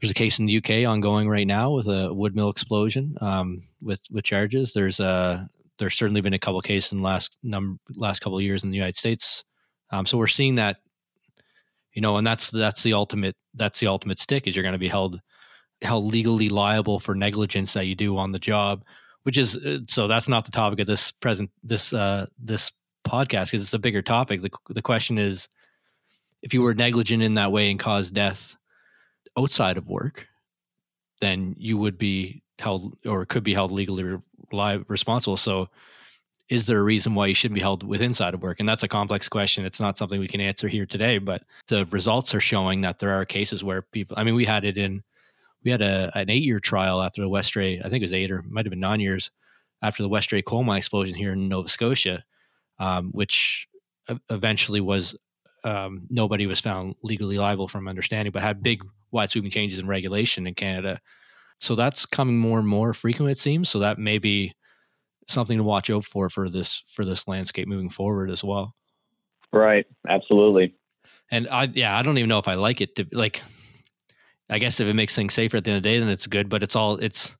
there's 0.00 0.10
a 0.10 0.14
case 0.14 0.38
in 0.38 0.46
the 0.46 0.56
UK 0.56 0.88
ongoing 0.88 1.28
right 1.28 1.46
now 1.46 1.70
with 1.70 1.86
a 1.86 2.12
wood 2.12 2.34
mill 2.34 2.50
explosion 2.50 3.14
um, 3.20 3.62
with 3.80 4.00
with 4.10 4.24
charges. 4.24 4.72
There's 4.72 5.00
a 5.00 5.48
there's 5.78 5.96
certainly 5.96 6.20
been 6.20 6.34
a 6.34 6.38
couple 6.38 6.60
cases 6.60 6.92
in 6.92 6.98
the 6.98 7.04
last 7.04 7.36
number 7.42 7.78
last 7.94 8.20
couple 8.20 8.38
of 8.38 8.44
years 8.44 8.64
in 8.64 8.70
the 8.70 8.76
United 8.76 8.96
States. 8.96 9.44
Um, 9.92 10.06
so 10.06 10.16
we're 10.16 10.26
seeing 10.26 10.54
that, 10.56 10.78
you 11.92 12.02
know, 12.02 12.16
and 12.16 12.26
that's 12.26 12.50
that's 12.50 12.82
the 12.82 12.92
ultimate 12.92 13.36
that's 13.54 13.80
the 13.80 13.86
ultimate 13.86 14.18
stick 14.18 14.46
is 14.46 14.56
you're 14.56 14.62
going 14.62 14.72
to 14.72 14.78
be 14.78 14.88
held 14.88 15.20
held 15.82 16.04
legally 16.04 16.48
liable 16.48 17.00
for 17.00 17.14
negligence 17.14 17.72
that 17.74 17.86
you 17.86 17.94
do 17.94 18.16
on 18.16 18.32
the 18.32 18.38
job, 18.38 18.84
which 19.24 19.38
is 19.38 19.56
uh, 19.56 19.78
so 19.88 20.08
that's 20.08 20.28
not 20.28 20.44
the 20.44 20.52
topic 20.52 20.80
of 20.80 20.86
this 20.86 21.10
present 21.10 21.50
this 21.62 21.92
uh, 21.92 22.26
this 22.38 22.72
podcast 23.06 23.46
because 23.46 23.62
it's 23.62 23.74
a 23.74 23.78
bigger 23.78 24.02
topic. 24.02 24.42
The 24.42 24.50
the 24.70 24.82
question 24.82 25.18
is, 25.18 25.48
if 26.42 26.54
you 26.54 26.62
were 26.62 26.74
negligent 26.74 27.22
in 27.22 27.34
that 27.34 27.52
way 27.52 27.70
and 27.70 27.78
caused 27.78 28.14
death 28.14 28.56
outside 29.38 29.76
of 29.76 29.88
work, 29.88 30.28
then 31.20 31.54
you 31.58 31.78
would 31.78 31.98
be 31.98 32.42
held 32.58 32.96
or 33.06 33.26
could 33.26 33.44
be 33.44 33.54
held 33.54 33.70
legally 33.70 34.18
li- 34.52 34.84
responsible. 34.88 35.36
So, 35.36 35.68
is 36.52 36.66
there 36.66 36.78
a 36.78 36.82
reason 36.82 37.14
why 37.14 37.26
you 37.26 37.34
shouldn't 37.34 37.54
be 37.54 37.62
held 37.62 37.82
with 37.82 38.02
inside 38.02 38.34
of 38.34 38.42
work? 38.42 38.60
And 38.60 38.68
that's 38.68 38.82
a 38.82 38.88
complex 38.88 39.26
question. 39.26 39.64
It's 39.64 39.80
not 39.80 39.96
something 39.96 40.20
we 40.20 40.28
can 40.28 40.42
answer 40.42 40.68
here 40.68 40.84
today, 40.84 41.16
but 41.16 41.44
the 41.68 41.86
results 41.86 42.34
are 42.34 42.42
showing 42.42 42.82
that 42.82 42.98
there 42.98 43.12
are 43.12 43.24
cases 43.24 43.64
where 43.64 43.80
people. 43.80 44.18
I 44.18 44.24
mean, 44.24 44.34
we 44.34 44.44
had 44.44 44.66
it 44.66 44.76
in 44.76 45.02
we 45.64 45.70
had 45.70 45.80
a 45.80 46.12
an 46.14 46.28
eight 46.28 46.42
year 46.42 46.60
trial 46.60 47.00
after 47.00 47.22
the 47.22 47.30
Westray. 47.30 47.78
I 47.82 47.88
think 47.88 48.02
it 48.02 48.04
was 48.04 48.12
eight 48.12 48.30
or 48.30 48.42
might 48.42 48.66
have 48.66 48.70
been 48.70 48.80
nine 48.80 49.00
years 49.00 49.30
after 49.80 50.02
the 50.02 50.10
Westray 50.10 50.44
coal 50.44 50.62
mine 50.62 50.76
explosion 50.76 51.14
here 51.14 51.32
in 51.32 51.48
Nova 51.48 51.70
Scotia, 51.70 52.22
um, 52.78 53.12
which 53.12 53.66
eventually 54.28 54.82
was 54.82 55.16
um, 55.64 56.02
nobody 56.10 56.44
was 56.44 56.60
found 56.60 56.96
legally 57.02 57.38
liable 57.38 57.66
from 57.66 57.88
understanding, 57.88 58.30
but 58.30 58.42
had 58.42 58.62
big 58.62 58.84
wide 59.10 59.30
sweeping 59.30 59.50
changes 59.50 59.78
in 59.78 59.86
regulation 59.86 60.46
in 60.46 60.52
Canada. 60.52 61.00
So 61.60 61.76
that's 61.76 62.04
coming 62.04 62.36
more 62.36 62.58
and 62.58 62.68
more 62.68 62.92
frequent, 62.92 63.30
it 63.30 63.38
seems. 63.38 63.70
So 63.70 63.78
that 63.78 63.98
may 63.98 64.18
be 64.18 64.52
something 65.32 65.58
to 65.58 65.64
watch 65.64 65.90
out 65.90 66.04
for 66.04 66.28
for 66.28 66.48
this 66.48 66.84
for 66.88 67.04
this 67.04 67.26
landscape 67.26 67.68
moving 67.68 67.90
forward 67.90 68.30
as 68.30 68.44
well. 68.44 68.74
Right. 69.52 69.86
Absolutely. 70.08 70.74
And 71.30 71.48
I 71.48 71.66
yeah, 71.72 71.96
I 71.96 72.02
don't 72.02 72.18
even 72.18 72.28
know 72.28 72.38
if 72.38 72.48
I 72.48 72.54
like 72.54 72.80
it 72.80 72.94
to 72.96 73.06
like 73.12 73.42
I 74.50 74.58
guess 74.58 74.80
if 74.80 74.86
it 74.86 74.94
makes 74.94 75.16
things 75.16 75.34
safer 75.34 75.56
at 75.56 75.64
the 75.64 75.70
end 75.70 75.78
of 75.78 75.82
the 75.82 75.88
day, 75.88 75.98
then 75.98 76.08
it's 76.08 76.26
good. 76.26 76.48
But 76.48 76.62
it's 76.62 76.76
all 76.76 76.96
it's 76.96 77.36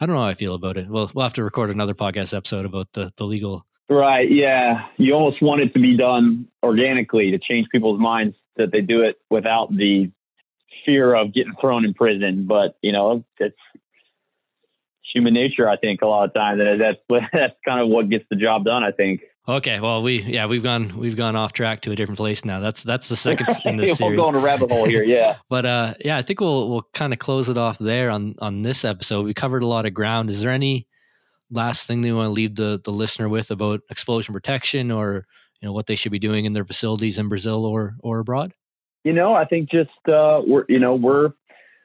I 0.00 0.06
don't 0.06 0.14
know 0.14 0.22
how 0.22 0.28
I 0.28 0.34
feel 0.34 0.54
about 0.54 0.76
it. 0.76 0.88
Well, 0.88 1.10
we'll 1.14 1.24
have 1.24 1.32
to 1.34 1.44
record 1.44 1.70
another 1.70 1.94
podcast 1.94 2.36
episode 2.36 2.64
about 2.64 2.92
the 2.92 3.12
the 3.16 3.24
legal. 3.24 3.66
Right. 3.88 4.30
Yeah. 4.30 4.86
You 4.96 5.12
almost 5.14 5.42
want 5.42 5.60
it 5.60 5.72
to 5.74 5.80
be 5.80 5.96
done 5.96 6.48
organically 6.62 7.30
to 7.30 7.38
change 7.38 7.68
people's 7.70 8.00
minds 8.00 8.36
that 8.56 8.72
they 8.72 8.80
do 8.80 9.02
it 9.02 9.16
without 9.30 9.74
the 9.74 10.10
fear 10.84 11.14
of 11.14 11.32
getting 11.32 11.54
thrown 11.60 11.84
in 11.84 11.94
prison. 11.94 12.46
But 12.46 12.76
you 12.82 12.92
know, 12.92 13.24
it's 13.38 13.56
human 15.12 15.34
nature. 15.34 15.68
I 15.68 15.76
think 15.76 16.02
a 16.02 16.06
lot 16.06 16.24
of 16.24 16.34
times, 16.34 16.60
and 16.60 16.80
that's 16.80 16.98
that's 17.32 17.54
kind 17.64 17.80
of 17.80 17.88
what 17.88 18.08
gets 18.08 18.24
the 18.30 18.36
job 18.36 18.64
done. 18.64 18.82
I 18.82 18.92
think. 18.92 19.22
Okay, 19.48 19.80
well, 19.80 20.02
we 20.02 20.22
yeah 20.22 20.46
we've 20.46 20.62
gone 20.62 20.96
we've 20.96 21.16
gone 21.16 21.34
off 21.34 21.52
track 21.52 21.80
to 21.82 21.90
a 21.90 21.96
different 21.96 22.18
place 22.18 22.44
now. 22.44 22.60
That's 22.60 22.82
that's 22.84 23.08
the 23.08 23.16
second 23.16 23.48
in 23.64 23.76
this 23.76 23.98
series. 23.98 24.16
We'll 24.16 24.24
go 24.24 24.28
on 24.28 24.34
a 24.36 24.44
rabbit 24.44 24.70
hole 24.70 24.84
here, 24.84 25.02
yeah. 25.02 25.38
but 25.48 25.64
uh, 25.64 25.94
yeah, 26.00 26.16
I 26.16 26.22
think 26.22 26.40
we'll 26.40 26.70
we'll 26.70 26.86
kind 26.94 27.12
of 27.12 27.18
close 27.18 27.48
it 27.48 27.58
off 27.58 27.78
there 27.78 28.10
on 28.10 28.36
on 28.38 28.62
this 28.62 28.84
episode. 28.84 29.24
We 29.24 29.34
covered 29.34 29.62
a 29.62 29.66
lot 29.66 29.84
of 29.84 29.94
ground. 29.94 30.30
Is 30.30 30.42
there 30.42 30.52
any 30.52 30.86
last 31.50 31.86
thing 31.86 32.00
that 32.00 32.08
you 32.08 32.16
want 32.16 32.28
to 32.28 32.32
leave 32.32 32.54
the 32.54 32.80
the 32.84 32.92
listener 32.92 33.28
with 33.28 33.50
about 33.50 33.80
explosion 33.90 34.32
protection, 34.32 34.92
or 34.92 35.26
you 35.60 35.66
know 35.66 35.72
what 35.72 35.86
they 35.88 35.96
should 35.96 36.12
be 36.12 36.20
doing 36.20 36.44
in 36.44 36.52
their 36.52 36.64
facilities 36.64 37.18
in 37.18 37.28
Brazil 37.28 37.64
or 37.64 37.96
or 38.00 38.20
abroad? 38.20 38.52
You 39.02 39.12
know, 39.12 39.34
I 39.34 39.44
think 39.44 39.70
just 39.72 39.90
uh, 40.06 40.40
we're 40.46 40.66
you 40.68 40.78
know 40.78 40.94
we're 40.94 41.32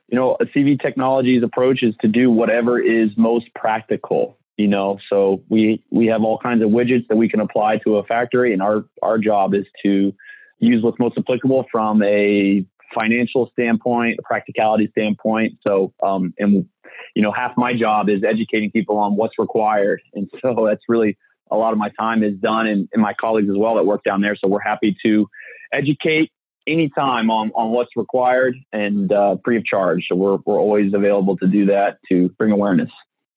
you 0.07 0.17
know 0.17 0.37
a 0.39 0.45
CV 0.45 0.79
Technologies 0.79 1.43
approach 1.43 1.83
is 1.83 1.95
to 2.01 2.07
do 2.07 2.29
whatever 2.31 2.79
is 2.79 3.09
most 3.17 3.45
practical 3.55 4.37
you 4.57 4.67
know? 4.67 4.97
So 5.09 5.43
we 5.49 5.83
we 5.91 6.07
have 6.07 6.23
all 6.23 6.39
kinds 6.39 6.63
of 6.63 6.69
widgets 6.69 7.07
that 7.07 7.15
we 7.15 7.29
can 7.29 7.39
apply 7.39 7.77
to 7.85 7.97
a 7.97 8.03
factory 8.03 8.53
and 8.53 8.61
our 8.61 8.85
our 9.01 9.17
job 9.17 9.53
is 9.53 9.65
to 9.83 10.13
use 10.59 10.83
what's 10.83 10.99
most 10.99 11.17
applicable 11.17 11.65
from 11.71 12.03
a 12.03 12.65
financial 12.95 13.49
standpoint 13.53 14.17
a 14.19 14.23
practicality 14.23 14.89
standpoint. 14.91 15.59
So 15.65 15.93
um 16.03 16.33
and 16.39 16.67
you 17.15 17.21
know 17.21 17.31
half 17.31 17.55
my 17.55 17.73
job 17.77 18.09
is 18.09 18.23
educating 18.23 18.71
people 18.71 18.97
on 18.97 19.15
what's 19.15 19.37
required. 19.39 20.01
And 20.13 20.29
so 20.41 20.65
that's 20.67 20.83
really 20.89 21.17
a 21.49 21.55
lot 21.55 21.71
of 21.71 21.77
my 21.77 21.89
time 21.97 22.23
is 22.23 22.35
done 22.39 22.67
and, 22.67 22.89
and 22.91 23.01
my 23.01 23.13
colleagues 23.13 23.49
as 23.49 23.55
well 23.55 23.75
that 23.75 23.85
work 23.85 24.03
down 24.03 24.19
there. 24.19 24.35
So 24.35 24.49
we're 24.49 24.59
happy 24.59 24.97
to 25.05 25.29
educate 25.71 26.31
anytime 26.67 27.29
on, 27.29 27.51
on 27.55 27.71
what's 27.71 27.95
required 27.95 28.55
and 28.73 29.11
uh, 29.11 29.35
free 29.43 29.57
of 29.57 29.65
charge 29.65 30.05
so 30.09 30.15
we're, 30.15 30.37
we're 30.45 30.59
always 30.59 30.93
available 30.93 31.37
to 31.37 31.47
do 31.47 31.65
that 31.65 31.97
to 32.09 32.29
bring 32.37 32.51
awareness 32.51 32.89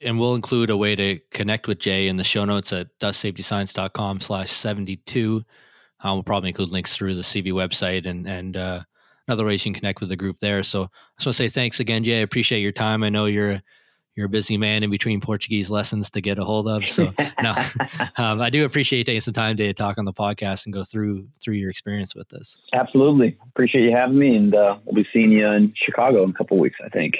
and 0.02 0.18
we'll 0.18 0.34
include 0.34 0.70
a 0.70 0.76
way 0.76 0.96
to 0.96 1.20
connect 1.30 1.68
with 1.68 1.78
Jay 1.78 2.08
in 2.08 2.16
the 2.16 2.24
show 2.24 2.44
notes 2.44 2.72
at 2.72 2.88
dustsafetyscience.com 3.00 4.20
slash 4.20 4.50
72. 4.50 5.44
Um, 6.02 6.16
we'll 6.16 6.22
probably 6.22 6.48
include 6.48 6.70
links 6.70 6.96
through 6.96 7.14
the 7.14 7.20
CV 7.20 7.52
website 7.52 8.06
and, 8.06 8.26
and 8.26 8.56
uh, 8.56 8.82
other 9.28 9.44
ways 9.44 9.64
you 9.64 9.72
can 9.72 9.80
connect 9.80 10.00
with 10.00 10.08
the 10.08 10.16
group 10.16 10.38
there. 10.40 10.62
So 10.62 10.84
I 10.84 10.86
just 11.18 11.26
want 11.26 11.34
to 11.36 11.42
say 11.44 11.48
thanks 11.48 11.80
again, 11.80 12.02
Jay. 12.02 12.18
I 12.18 12.22
appreciate 12.22 12.60
your 12.60 12.72
time. 12.72 13.02
I 13.02 13.10
know 13.10 13.26
you're 13.26 13.60
you're 14.16 14.26
a 14.26 14.30
busy 14.30 14.56
man 14.56 14.82
in 14.82 14.90
between 14.90 15.20
Portuguese 15.20 15.70
lessons 15.70 16.10
to 16.10 16.20
get 16.20 16.38
a 16.38 16.44
hold 16.44 16.68
of. 16.68 16.86
So 16.86 17.12
no, 17.42 17.54
um, 18.16 18.40
I 18.40 18.50
do 18.50 18.64
appreciate 18.64 19.04
taking 19.06 19.20
some 19.20 19.34
time 19.34 19.56
to 19.56 19.72
talk 19.72 19.98
on 19.98 20.04
the 20.04 20.12
podcast 20.12 20.66
and 20.66 20.72
go 20.72 20.84
through 20.84 21.28
through 21.42 21.54
your 21.54 21.70
experience 21.70 22.14
with 22.14 22.28
this. 22.28 22.58
Absolutely, 22.72 23.36
appreciate 23.48 23.84
you 23.84 23.96
having 23.96 24.18
me, 24.18 24.36
and 24.36 24.54
uh, 24.54 24.76
we'll 24.84 25.02
be 25.02 25.08
seeing 25.12 25.30
you 25.30 25.46
in 25.46 25.72
Chicago 25.76 26.24
in 26.24 26.30
a 26.30 26.34
couple 26.34 26.58
weeks, 26.58 26.78
I 26.84 26.88
think. 26.88 27.14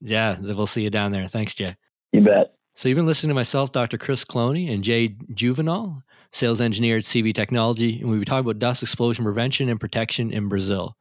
Yeah, 0.00 0.38
we'll 0.40 0.66
see 0.66 0.82
you 0.82 0.90
down 0.90 1.12
there. 1.12 1.26
Thanks, 1.28 1.54
Jay. 1.54 1.76
You 2.12 2.20
bet. 2.20 2.54
So 2.74 2.88
you've 2.88 2.96
been 2.96 3.06
listening 3.06 3.28
to 3.28 3.34
myself, 3.34 3.70
Dr. 3.70 3.96
Chris 3.96 4.24
Cloney, 4.24 4.72
and 4.72 4.82
Jay 4.82 5.14
Juvenal, 5.32 6.02
sales 6.32 6.60
engineer 6.60 6.96
at 6.96 7.04
CV 7.04 7.32
Technology, 7.32 8.00
and 8.00 8.10
we 8.10 8.18
were 8.18 8.24
talking 8.24 8.40
about 8.40 8.58
dust 8.58 8.82
explosion 8.82 9.24
prevention 9.24 9.68
and 9.68 9.78
protection 9.78 10.32
in 10.32 10.48
Brazil. 10.48 10.96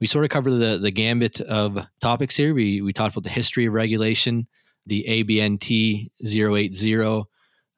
We 0.00 0.06
sort 0.06 0.24
of 0.24 0.30
covered 0.30 0.52
the, 0.52 0.78
the 0.78 0.92
gambit 0.92 1.40
of 1.40 1.78
topics 2.00 2.36
here. 2.36 2.54
We, 2.54 2.80
we 2.80 2.92
talked 2.92 3.16
about 3.16 3.24
the 3.24 3.30
history 3.30 3.66
of 3.66 3.72
regulation, 3.72 4.46
the 4.86 5.04
ABNT 5.08 6.10
080 6.24 7.24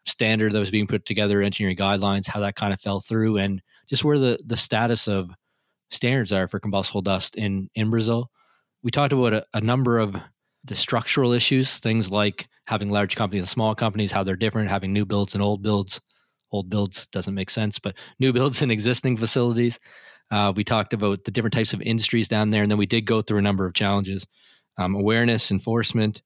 standard 0.07 0.53
that 0.53 0.59
was 0.59 0.71
being 0.71 0.87
put 0.87 1.05
together, 1.05 1.43
engineering 1.43 1.77
guidelines, 1.77 2.27
how 2.27 2.41
that 2.41 2.57
kind 2.57 2.73
of 2.73 2.81
fell 2.81 3.01
through, 3.01 3.37
and 3.39 3.63
just 3.89 4.05
where 4.05 4.19
the, 4.19 4.39
the 4.45 4.57
status 4.57 5.09
of 5.09 5.31
standards 5.91 6.33
are 6.33 6.49
for 6.49 6.61
combustible 6.61 7.03
dust 7.03 7.37
in, 7.37 7.69
in 7.75 7.91
Brazil. 7.91 8.31
We 8.83 8.91
talked 8.91 9.13
about 9.13 9.35
a, 9.35 9.47
a 9.55 9.61
number 9.61 9.99
of 9.99 10.17
the 10.65 10.75
structural 10.75 11.33
issues, 11.33 11.79
things 11.79 12.11
like 12.11 12.49
having 12.67 12.91
large 12.91 13.17
companies 13.17 13.43
and 13.43 13.49
small 13.49 13.75
companies, 13.75 14.13
how 14.13 14.23
they're 14.23 14.37
different, 14.37 14.69
having 14.69 14.93
new 14.93 15.07
builds 15.07 15.35
and 15.35 15.43
old 15.43 15.63
builds. 15.63 16.01
Old 16.51 16.71
builds 16.71 17.07
doesn't 17.09 17.35
make 17.35 17.51
sense, 17.51 17.79
but 17.79 17.97
new 18.19 18.33
builds 18.33 18.63
in 18.63 18.71
existing 18.71 19.17
facilities. 19.17 19.79
Uh, 20.31 20.53
we 20.55 20.65
talked 20.65 20.93
about 20.93 21.25
the 21.25 21.31
different 21.31 21.55
types 21.55 21.73
of 21.73 21.81
industries 21.83 22.29
down 22.29 22.51
there, 22.51 22.63
and 22.63 22.71
then 22.71 22.79
we 22.79 22.87
did 22.87 23.07
go 23.07 23.23
through 23.23 23.39
a 23.39 23.43
number 23.43 23.67
of 23.67 23.75
challenges: 23.75 24.27
um, 24.77 24.95
awareness, 24.95 25.51
enforcement, 25.51 26.23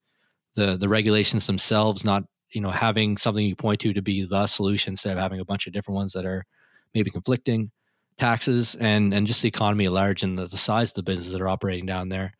the 0.54 0.76
the 0.76 0.88
regulations 0.88 1.46
themselves. 1.46 2.04
Not 2.04 2.24
you 2.50 2.60
know 2.60 2.70
having 2.70 3.16
something 3.16 3.44
you 3.44 3.56
point 3.56 3.80
to 3.80 3.92
to 3.92 4.02
be 4.02 4.24
the 4.24 4.46
solution 4.46 4.92
instead 4.92 5.12
of 5.12 5.18
having 5.18 5.40
a 5.40 5.44
bunch 5.44 5.66
of 5.66 5.72
different 5.72 5.96
ones 5.96 6.12
that 6.12 6.26
are 6.26 6.44
maybe 6.94 7.10
conflicting. 7.10 7.70
Taxes 8.18 8.74
and 8.76 9.14
and 9.14 9.26
just 9.26 9.42
the 9.42 9.48
economy 9.48 9.86
at 9.86 9.92
large 9.92 10.22
and 10.22 10.38
the, 10.38 10.46
the 10.46 10.58
size 10.58 10.90
of 10.90 10.94
the 10.94 11.02
businesses 11.02 11.32
that 11.32 11.40
are 11.40 11.48
operating 11.48 11.86
down 11.86 12.08
there. 12.08 12.32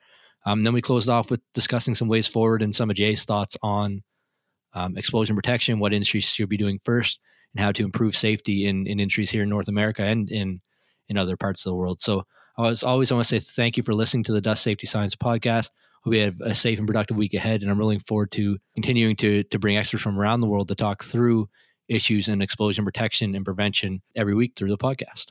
Um, 0.44 0.64
then 0.64 0.74
we 0.74 0.82
closed 0.82 1.08
off 1.08 1.30
with 1.30 1.40
discussing 1.54 1.94
some 1.94 2.08
ways 2.08 2.26
forward 2.26 2.62
and 2.62 2.74
some 2.74 2.90
of 2.90 2.96
Jay's 2.96 3.24
thoughts 3.24 3.56
on 3.62 4.02
um, 4.74 4.96
explosion 4.96 5.36
protection, 5.36 5.78
what 5.78 5.92
industries 5.92 6.24
should 6.24 6.48
be 6.48 6.56
doing 6.56 6.80
first, 6.82 7.20
and 7.54 7.62
how 7.62 7.72
to 7.72 7.84
improve 7.84 8.16
safety 8.16 8.66
in, 8.66 8.86
in 8.86 8.98
industries 8.98 9.30
here 9.30 9.42
in 9.42 9.48
North 9.48 9.68
America 9.68 10.02
and 10.02 10.30
in 10.30 10.60
in 11.08 11.18
other 11.18 11.36
parts 11.36 11.64
of 11.64 11.70
the 11.70 11.76
world. 11.76 12.00
So 12.00 12.24
I 12.56 12.62
was 12.62 12.82
always 12.82 13.10
I 13.10 13.14
want 13.14 13.26
to 13.26 13.40
say 13.40 13.52
thank 13.54 13.76
you 13.76 13.82
for 13.82 13.94
listening 13.94 14.24
to 14.24 14.32
the 14.32 14.40
Dust 14.40 14.62
Safety 14.62 14.86
Science 14.86 15.16
podcast. 15.16 15.70
You 16.04 16.20
have 16.20 16.40
a 16.40 16.54
safe 16.54 16.78
and 16.78 16.86
productive 16.86 17.16
week 17.16 17.34
ahead, 17.34 17.62
and 17.62 17.70
I'm 17.70 17.78
looking 17.78 18.00
forward 18.00 18.32
to 18.32 18.58
continuing 18.74 19.16
to 19.16 19.44
to 19.44 19.58
bring 19.58 19.76
experts 19.76 20.02
from 20.02 20.18
around 20.18 20.40
the 20.40 20.48
world 20.48 20.68
to 20.68 20.74
talk 20.74 21.04
through 21.04 21.48
issues 21.88 22.28
in 22.28 22.42
explosion 22.42 22.84
protection 22.84 23.34
and 23.34 23.44
prevention 23.44 24.02
every 24.16 24.34
week 24.34 24.52
through 24.56 24.70
the 24.70 24.78
podcast. 24.78 25.26